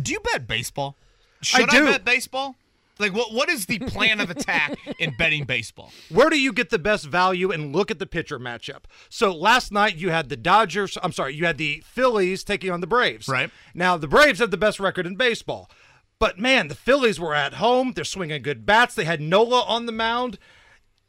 [0.00, 0.96] do you bet baseball?
[1.42, 1.86] Should I, do.
[1.86, 2.56] I bet baseball?
[2.98, 5.92] Like, what what is the plan of attack in betting baseball?
[6.08, 8.84] Where do you get the best value and look at the pitcher matchup?
[9.08, 10.96] So last night you had the Dodgers.
[11.02, 13.28] I'm sorry, you had the Phillies taking on the Braves.
[13.28, 15.70] Right now, the Braves have the best record in baseball,
[16.18, 17.92] but man, the Phillies were at home.
[17.94, 18.94] They're swinging good bats.
[18.94, 20.38] They had Nola on the mound.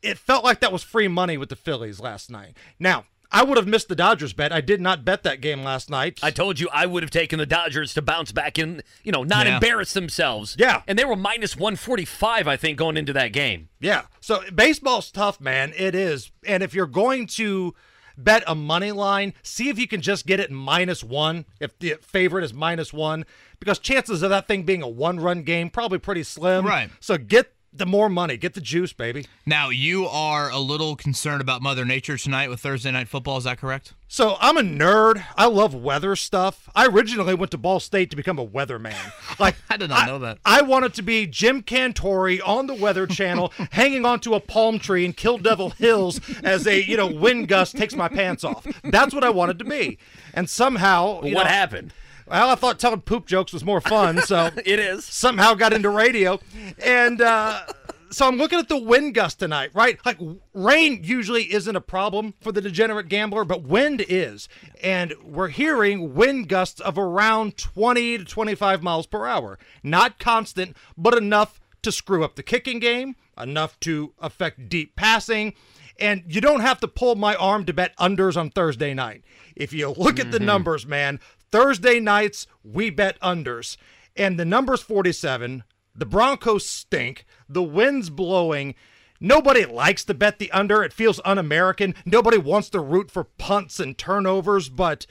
[0.02, 2.56] It felt like that was free money with the Phillies last night.
[2.80, 4.52] Now, I would have missed the Dodgers bet.
[4.52, 6.20] I did not bet that game last night.
[6.24, 9.24] I told you I would have taken the Dodgers to bounce back and, you know,
[9.24, 9.56] not yeah.
[9.56, 10.56] embarrass themselves.
[10.58, 10.82] Yeah.
[10.88, 13.70] And they were minus 145, I think, going into that game.
[13.80, 14.04] Yeah.
[14.22, 15.74] So baseball's tough, man.
[15.76, 16.32] It is.
[16.46, 17.76] And if you're going to
[18.18, 21.96] bet a money line, see if you can just get it minus one, if the
[22.02, 23.26] favorite is minus one,
[23.60, 26.66] because chances of that thing being a one run game probably pretty slim.
[26.66, 26.90] Right.
[27.00, 28.38] So get the more money.
[28.38, 29.26] Get the juice, baby.
[29.46, 33.38] Now, you are a little concerned about Mother Nature tonight with Thursday Night Football.
[33.38, 33.94] Is that correct?
[34.08, 35.24] So, I'm a nerd.
[35.36, 36.70] I love weather stuff.
[36.76, 38.96] I originally went to Ball State to become a weatherman.
[39.40, 40.40] Like, I did not I, know that.
[40.46, 45.06] I wanted to be Jim Cantore on the Weather Channel, hanging onto a palm tree
[45.06, 48.66] in Kill Devil Hills as a, you know, wind gust takes my pants off.
[48.84, 50.00] That's what I wanted to be.
[50.34, 51.22] And somehow.
[51.22, 51.94] what know, happened?
[52.30, 55.06] Well, I thought telling poop jokes was more fun, so it is.
[55.06, 56.40] Somehow got into radio,
[56.84, 57.62] and uh,
[58.10, 59.98] so I'm looking at the wind gust tonight, right?
[60.06, 60.18] Like
[60.54, 64.50] rain usually isn't a problem for the degenerate gambler, but wind is,
[64.82, 69.58] and we're hearing wind gusts of around 20 to 25 miles per hour.
[69.82, 75.54] Not constant, but enough to screw up the kicking game, enough to affect deep passing.
[76.00, 79.24] And you don't have to pull my arm to bet unders on Thursday night.
[79.56, 80.28] If you look mm-hmm.
[80.28, 80.46] at the mm-hmm.
[80.46, 81.20] numbers, man,
[81.52, 83.78] Thursday nights, we bet unders.
[84.16, 85.64] And the number's 47.
[85.96, 87.26] The Broncos stink.
[87.48, 88.76] The wind's blowing.
[89.20, 90.84] Nobody likes to bet the under.
[90.84, 91.96] It feels un American.
[92.06, 95.08] Nobody wants to root for punts and turnovers, but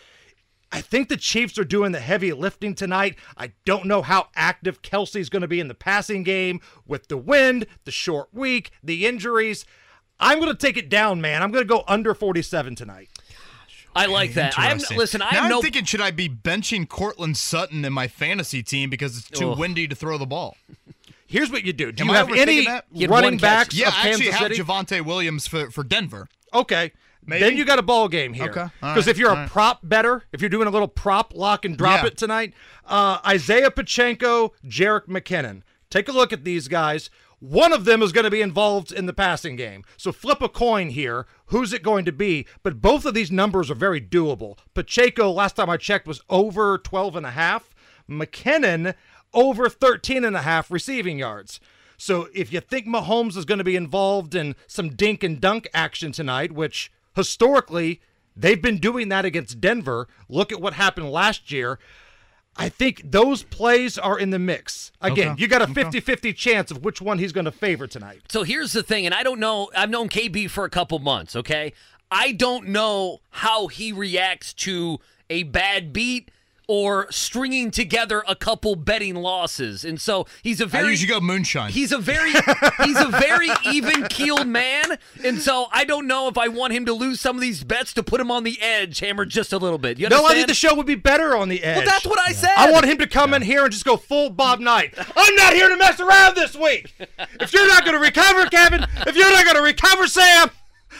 [0.70, 3.16] I think the Chiefs are doing the heavy lifting tonight.
[3.36, 7.16] I don't know how active Kelce's going to be in the passing game with the
[7.16, 9.64] wind, the short week, the injuries.
[10.18, 11.42] I'm going to take it down, man.
[11.42, 13.10] I'm going to go under 47 tonight.
[13.96, 14.58] I like that.
[14.58, 14.98] I'm Interesting.
[14.98, 15.22] listen.
[15.22, 18.62] I now have no I'm thinking, should I be benching Courtland Sutton in my fantasy
[18.62, 19.58] team because it's too Ugh.
[19.58, 20.56] windy to throw the ball?
[21.26, 21.90] Here's what you do.
[21.90, 22.84] Do Am you I have overthinking any that?
[22.92, 24.56] You had one running backs Yeah, of I actually have City?
[24.62, 26.28] Javonte Williams for, for Denver.
[26.54, 26.92] Okay.
[27.28, 27.40] Maybe?
[27.40, 28.44] Then you got a ball game here.
[28.50, 28.66] Okay.
[28.80, 29.08] Because right.
[29.08, 29.50] if you're All a right.
[29.50, 32.06] prop better, if you're doing a little prop lock and drop Yeah.
[32.08, 35.62] it tonight, uh, Isiah Pacheco, Jerick McKinnon.
[35.90, 37.10] Take a look at these guys.
[37.38, 39.84] One of them is going to be involved in the passing game.
[39.96, 41.26] So flip a coin here.
[41.46, 42.46] Who's it going to be?
[42.62, 44.56] But both of these numbers are very doable.
[44.74, 47.74] Pacheco, last time I checked, was over 12 and a half.
[48.08, 48.94] McKinnon,
[49.34, 51.60] over 13 and a half receiving yards.
[51.98, 55.68] So if you think Mahomes is going to be involved in some dink and dunk
[55.74, 58.00] action tonight, which historically
[58.34, 61.78] they've been doing that against Denver, look at what happened last year.
[62.58, 64.90] I think those plays are in the mix.
[65.02, 65.42] Again, Okay.
[65.42, 68.22] you got a 50 50 chance of which one he's going to favor tonight.
[68.30, 69.70] So here's the thing, and I don't know.
[69.76, 71.36] I've known KB for a couple months.
[71.36, 71.72] Okay,
[72.10, 74.98] I don't know how he reacts to
[75.28, 76.30] a bad beat
[76.68, 81.70] or stringing together a couple betting losses, and so he's a very usually go moonshine.
[81.70, 82.32] He's a very
[82.84, 86.84] he's a very even keeled man, and so I don't know if I want him
[86.86, 89.58] to lose some of these bets to put him on the edge, hammer just a
[89.58, 89.98] little bit.
[89.98, 91.78] You No, I think the show would be better on the edge.
[91.78, 92.52] well, that's what I said.
[92.56, 94.94] I want him to come in here and just go full Bob Knight.
[95.16, 96.94] I'm not here to mess around this week.
[97.40, 100.50] If you're not going to recover, Kevin, if you're not going to recover, Sam,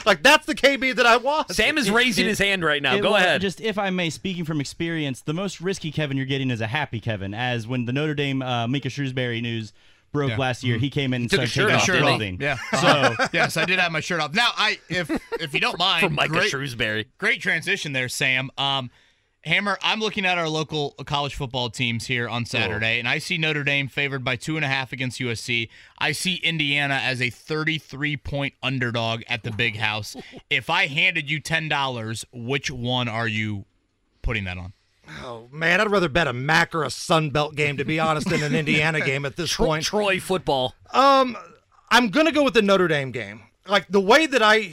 [0.05, 1.51] like that's the KB that I want.
[1.53, 2.97] Sam is raising his hand right now.
[2.99, 3.41] Go will- ahead.
[3.41, 6.67] Just if I may, speaking from experience, the most risky Kevin you're getting is a
[6.67, 7.35] happy Kevin.
[7.35, 9.73] As when the Notre Dame uh, Micah Shrewsberry news
[10.13, 10.37] broke Yeah.
[10.39, 12.09] last year, he came in and took his shirt taking off, off didn't he?
[12.09, 12.39] clothing.
[12.41, 12.57] Yeah.
[12.81, 14.33] So yes, I did have my shirt off.
[14.35, 15.11] Now, I if
[15.41, 17.07] if you don't mind, for Micah great, Shrewsberry.
[17.19, 18.51] great transition there, Sam.
[18.59, 18.91] Um,
[19.47, 23.39] Hammer, I'm looking at our local college football teams here on Saturday, and I see
[23.39, 25.69] Notre Dame favored by two and a half against USC.
[25.99, 30.17] I see Indiana as a 33 point underdog at the big house.
[30.51, 33.67] if I handed you ten dollars, which one are you
[34.21, 34.73] putting that on?
[35.23, 38.29] Oh man, I'd rather bet a Mac or a Sun Belt game to be honest
[38.29, 39.85] than an Indiana game at this Tro- point.
[39.85, 40.75] Troy football.
[40.93, 41.37] Um,
[41.89, 43.43] I'm gonna go with the Notre Dame game.
[43.69, 44.73] Like the way that I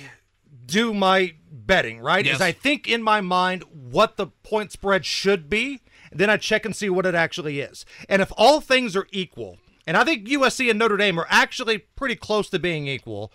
[0.65, 2.25] do my betting, right?
[2.25, 2.35] Yes.
[2.35, 6.65] Is I think in my mind what the point spread should be, then I check
[6.65, 7.85] and see what it actually is.
[8.07, 11.79] And if all things are equal, and I think USC and Notre Dame are actually
[11.79, 13.31] pretty close to being equal.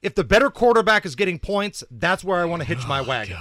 [0.00, 3.04] If the better quarterback is getting points, that's where I want to hitch my oh,
[3.04, 3.36] wagon.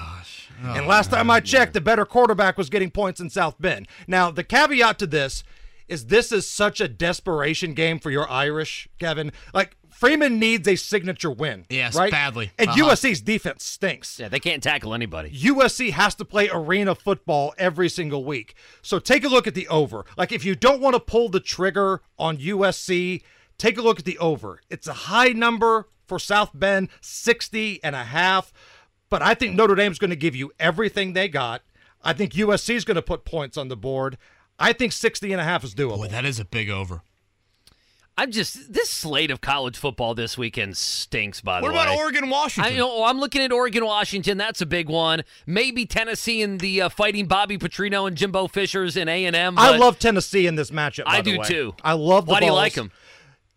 [0.63, 3.87] and oh, last time I checked, the better quarterback was getting points in South Bend.
[4.07, 5.43] Now, the caveat to this
[5.87, 9.31] is this is such a desperation game for your Irish, Kevin.
[9.53, 11.65] Like Freeman needs a signature win.
[11.69, 12.09] Yes, right?
[12.11, 12.49] badly.
[12.57, 12.89] And Uh-huh.
[12.89, 14.19] USC's defense stinks.
[14.19, 15.29] Yeah, they can't tackle anybody.
[15.29, 18.55] USC has to play arena football every single week.
[18.81, 20.05] So take a look at the over.
[20.17, 23.21] Like if you don't want to pull the trigger on USC,
[23.59, 24.59] take a look at the over.
[24.71, 28.51] It's a high number for South Bend, 60 and a half,
[29.11, 31.61] but I think Notre Dame's going to give you everything they got.
[32.03, 34.17] I think USC is going to put points on the board.
[34.57, 35.97] I think 60 and a half is doable.
[35.97, 37.03] Boy, that is a big over.
[38.17, 41.41] I'm just this slate of college football this weekend stinks.
[41.41, 42.73] By the What way, what about Oregon, Washington?
[42.73, 44.37] I know I'm looking at Oregon, Washington.
[44.37, 45.23] That's a big one.
[45.45, 49.57] Maybe Tennessee and the uh, fighting Bobby Petrino and Jimbo Fishers and A and M.
[49.57, 51.05] I love Tennessee in this matchup.
[51.05, 51.45] by I do way.
[51.45, 51.75] too.
[51.83, 52.91] I love the Why do you like them?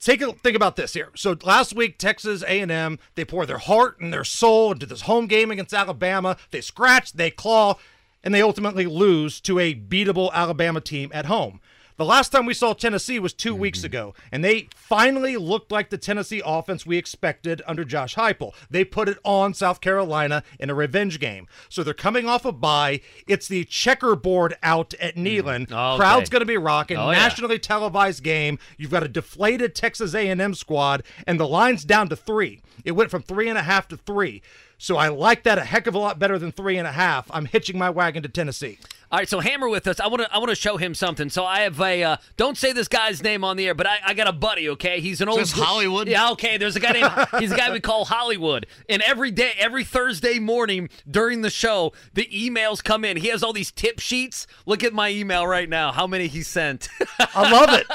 [0.05, 1.11] take a think about this here.
[1.17, 5.27] So last week, Texas A&M they pour their heart and their soul into this home
[5.27, 6.37] game against Alabama.
[6.51, 7.77] They scratch, they claw,
[8.23, 11.61] and they ultimately lose to a beatable Alabama team at home.
[11.97, 13.87] The last time we saw Tennessee was 2 weeks mm-hmm.
[13.87, 18.53] ago, and they finally looked like the Tennessee offense we expected under Josh Heupel.
[18.69, 21.47] They put it on South Carolina in a revenge game.
[21.69, 23.01] So they're coming off a bye.
[23.29, 25.25] It's the checkerboard out at mm.
[25.25, 25.73] Neyland.
[25.73, 25.97] Okay.
[25.97, 26.97] Crowd's going to be rocking.
[26.97, 27.19] Oh, yeah.
[27.19, 28.59] Nationally televised game.
[28.77, 32.61] You've got a deflated Texas A&M squad, and the line's down to three.
[32.85, 34.43] It went from three and a half to three.
[34.79, 37.31] So I like that a heck of a lot better than three and a half.
[37.31, 38.79] I'm hitching my wagon to Tennessee.
[39.15, 40.01] All right, so Hammer with us.
[40.01, 41.31] I want to I want to show him something.
[41.31, 43.99] So I have a uh, don't say this guy's name on the air, but I,
[44.07, 44.69] I got a buddy.
[44.71, 46.09] Okay, he's an old Hollywood?
[46.09, 46.57] Yeah, okay.
[46.57, 50.41] There's a guy named he's a guy we call Hollywood, and every day, every Thursday
[50.41, 53.17] morning during the show, the emails come in.
[53.17, 54.49] He has all these tip sheets.
[54.67, 55.93] Look at my email right now.
[55.93, 56.89] How many he sent?
[57.21, 57.87] I love it.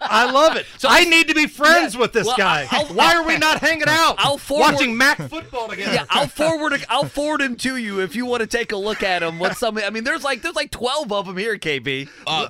[0.00, 0.66] I love it.
[0.78, 2.68] So I need to be friends Yeah, with this well, guy.
[2.70, 4.14] I'll- Why are we not hanging out?
[4.18, 5.92] I'll forward- watching Mac football together.
[5.92, 9.02] yeah, I'll forward I'll forward him to you if you want to take a look
[9.02, 9.40] at him.
[9.40, 9.76] What some?
[9.76, 12.08] I mean, there's like there's like twelve of them here, KB.
[12.26, 12.48] Uh,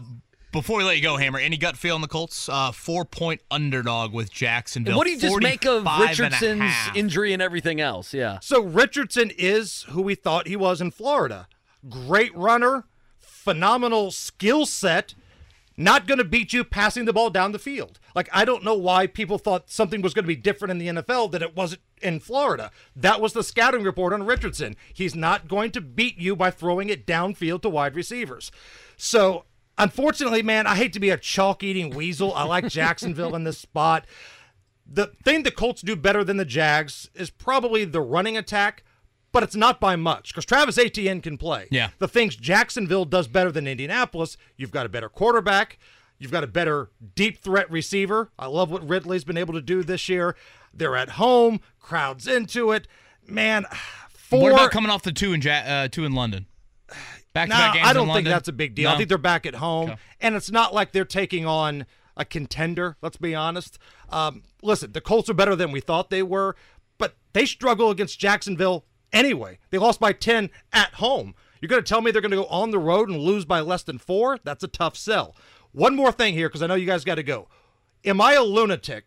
[0.52, 2.48] before we let you go, Hammer, any gut feel on the Colts?
[2.48, 4.96] Uh, four point underdog with Jacksonville.
[4.96, 8.14] what do you just make of 45 and Richardson's injury and everything else?
[8.14, 8.38] Yeah.
[8.40, 11.48] So Richardson is who we thought he was in Florida.
[11.88, 12.84] Great runner,
[13.20, 15.14] phenomenal skill set.
[15.78, 18.00] Not going to beat you passing the ball down the field.
[18.14, 21.02] Like, I don't know why people thought something was going to be different in the
[21.02, 22.72] NFL that it wasn't in Florida.
[22.96, 24.74] That was the scouting report on Richardson.
[24.92, 28.50] He's not going to beat you by throwing it downfield to wide receivers.
[28.96, 29.44] So,
[29.78, 32.34] unfortunately, man, I hate to be a chalk eating weasel.
[32.34, 34.04] I like Jacksonville in this spot.
[34.84, 38.82] The thing the Colts do better than the Jags is probably the running attack,
[39.32, 41.66] but it's not by much because Travis Etienne can play.
[41.70, 41.90] Yeah.
[41.98, 45.78] The things Jacksonville does better than Indianapolis, you've got a better quarterback,
[46.18, 48.30] you've got a better deep threat receiver.
[48.38, 50.34] I love what Ridley's been able to do this year.
[50.72, 52.86] They're at home, crowds into it.
[53.26, 53.64] Man,
[54.12, 54.40] four.
[54.42, 56.46] What about coming off the two in ja- uh, two in London?
[57.34, 58.32] Back to No, back games I don't think London?
[58.32, 58.88] that's a big deal.
[58.90, 60.00] I think they're back at home, Okay.
[60.20, 61.84] and it's not like they're taking on
[62.16, 62.96] a contender.
[63.02, 63.78] Let's be honest.
[64.08, 66.56] Um, listen, the Colts are better than we thought they were,
[66.96, 69.58] but they struggle against Jacksonville anyway.
[69.70, 71.34] They lost by ten at home.
[71.60, 73.60] You're going to tell me they're going to go on the road and lose by
[73.60, 74.38] less than four?
[74.44, 75.34] That's a tough sell.
[75.72, 77.48] One more thing here, because I know you guys got to go.
[78.04, 79.04] Am I a lunatic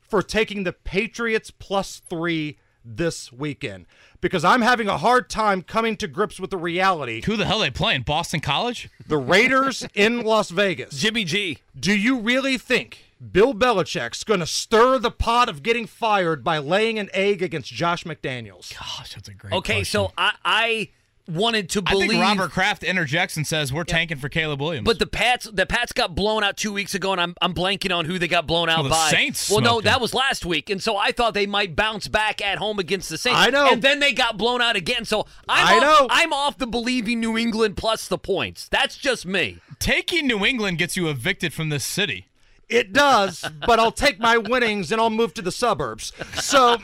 [0.00, 3.86] for taking the Patriots plus three this weekend?
[4.20, 7.62] Because I'm having a hard time coming to grips with the reality Who the hell
[7.62, 8.02] are they playing?
[8.02, 8.90] Boston College?
[9.06, 10.98] the Raiders in Las Vegas.
[10.98, 11.58] Jimmy G.
[11.78, 16.58] Do you really think Bill Belichick's going to stir the pot of getting fired by
[16.58, 18.72] laying an egg against Josh McDaniels?
[18.78, 19.52] Gosh, that's a great.
[19.52, 19.84] Okay, question.
[20.06, 20.88] so I, I
[21.28, 22.04] wanted to believe.
[22.04, 22.10] I believe.
[22.12, 24.86] think Robert Kraft interjects and says we're tanking for Caleb Williams.
[24.86, 27.94] But the Pats, the Pats got blown out two weeks ago, and I'm I'm blanking
[27.94, 29.10] on who they got blown out Well, the by.
[29.10, 29.92] Saints Well, no, smoked them.
[29.92, 33.10] that was last week, and so I thought they might bounce back at home against
[33.10, 33.38] the Saints.
[33.38, 33.70] I know.
[33.70, 35.04] and then they got blown out again.
[35.04, 36.06] So I'm I off, know.
[36.10, 38.66] I'm off the believing New England plus the points.
[38.68, 39.58] That's just me.
[39.78, 42.26] taking New England gets you evicted from this city.
[42.70, 46.12] It does, but I'll take my winnings and I'll move to the suburbs.
[46.40, 46.78] So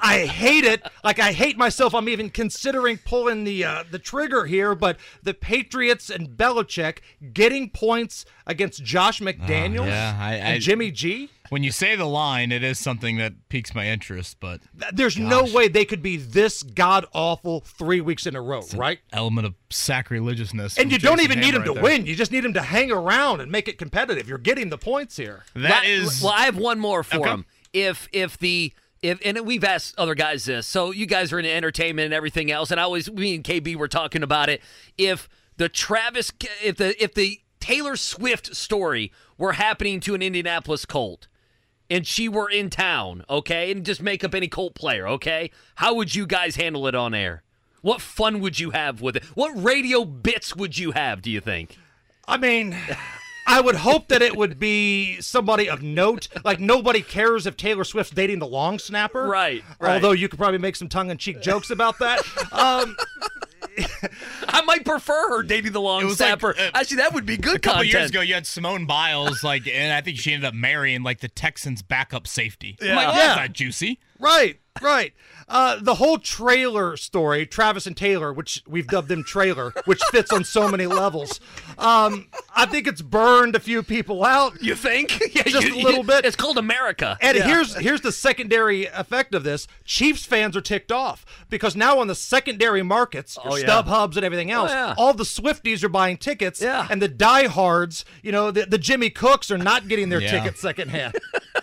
[0.00, 0.82] I hate it.
[1.02, 1.94] Like I hate myself.
[1.94, 4.74] I'm even considering pulling the uh, the trigger here.
[4.74, 6.98] But the Patriots and Belichick
[7.32, 11.30] getting points against Josh McDaniels yeah, I- I- and Jimmy G.
[11.50, 14.60] When you say the line, it is something that piques my interest, but
[14.92, 18.98] There's no way they could be this god awful three weeks in a row, right?
[19.12, 20.78] element of sacrilegiousness.
[20.78, 21.82] And from you don't Jason even need Hammer them to there.
[21.82, 22.06] win.
[22.06, 24.28] You just need them to hang around and make it competitive.
[24.28, 25.44] You're getting the points here.
[25.54, 26.32] That La- is well.
[26.32, 27.30] I have one more for Okay.
[27.30, 27.46] him.
[27.72, 28.72] If if the
[29.02, 32.50] if and we've asked other guys this, so you guys are in entertainment and everything
[32.50, 34.62] else, and I always me and KB were talking about it.
[34.96, 35.28] If
[35.58, 36.32] the Travis,
[36.62, 41.28] if the if the Taylor Swift story were happening to an Indianapolis Colt,
[41.90, 45.94] and she were in town, okay, and just make up any Colt player, okay, how
[45.94, 47.42] would you guys handle it on air?
[47.82, 49.24] What fun would you have with it?
[49.34, 51.20] What radio bits would you have?
[51.20, 51.76] Do you think?
[52.26, 52.74] I mean,
[53.46, 56.28] I would hope that it would be somebody of note.
[56.44, 59.26] Like nobody cares if Taylor Swift's dating the long snapper.
[59.26, 59.94] Right, right.
[59.94, 62.20] Although you could probably make some tongue in cheek jokes about that.
[62.52, 62.96] Um,
[64.48, 66.54] I might prefer her dating the long was like, snapper.
[66.58, 67.92] uh, Actually, that would be good a couple content.
[67.92, 71.20] years ago, you had Simone Biles, like, and I think she ended up marrying like
[71.20, 72.76] the Texans' backup safety.
[72.80, 73.26] I'm like, well, Yeah.
[73.28, 74.00] that's not juicy.
[74.18, 75.12] right, right.
[75.48, 80.32] Uh, the whole trailer story, Travis and Taylor, which we've dubbed them trailer, which fits
[80.32, 81.40] on so many levels.
[81.78, 84.62] Um, I think it's burned a few people out.
[84.62, 85.20] You think?
[85.34, 86.24] yeah, Just you- a little you- bit.
[86.24, 87.18] It's called America.
[87.20, 89.66] And here's here's the secondary effect of this.
[89.84, 93.66] Chiefs fans are ticked off because now on the secondary markets, your Oh, yeah.
[93.66, 94.94] StubHubs and everything else, yeah.
[94.96, 96.86] all the Swifties are buying tickets, Yeah.
[96.90, 100.30] and the diehards, you know, the, the Jimmy Cooks are not getting their Yeah.
[100.30, 101.14] tickets secondhand.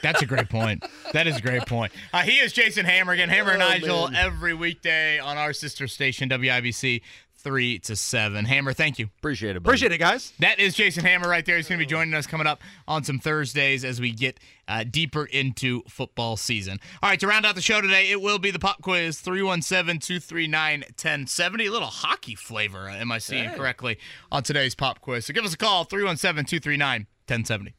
[0.01, 0.84] That's a great point.
[1.13, 1.91] That is a great point.
[2.13, 3.29] Uh, he is Jason Hammer again.
[3.29, 7.01] Hammer and Nigel every weekday on our sister station, WIBC,
[7.38, 8.45] 3 to 7.
[8.45, 9.09] Hammer, thank you.
[9.17, 9.63] Appreciate it.
[9.63, 9.72] buddy.
[9.72, 10.34] Appreciate it, guys.
[10.39, 11.57] That is Jason Hammer right there.
[11.57, 14.84] He's going to be joining us coming up on some Thursdays as we get uh,
[14.84, 16.80] deeper into football season.
[17.01, 19.99] All right, to round out the show today, it will be the pop quiz 317
[19.99, 21.65] 239 1070.
[21.65, 23.97] A little hockey flavor, uh, am I seeing correctly,
[24.32, 25.26] on today's pop quiz.
[25.26, 27.74] So give us a call 317 239 1070.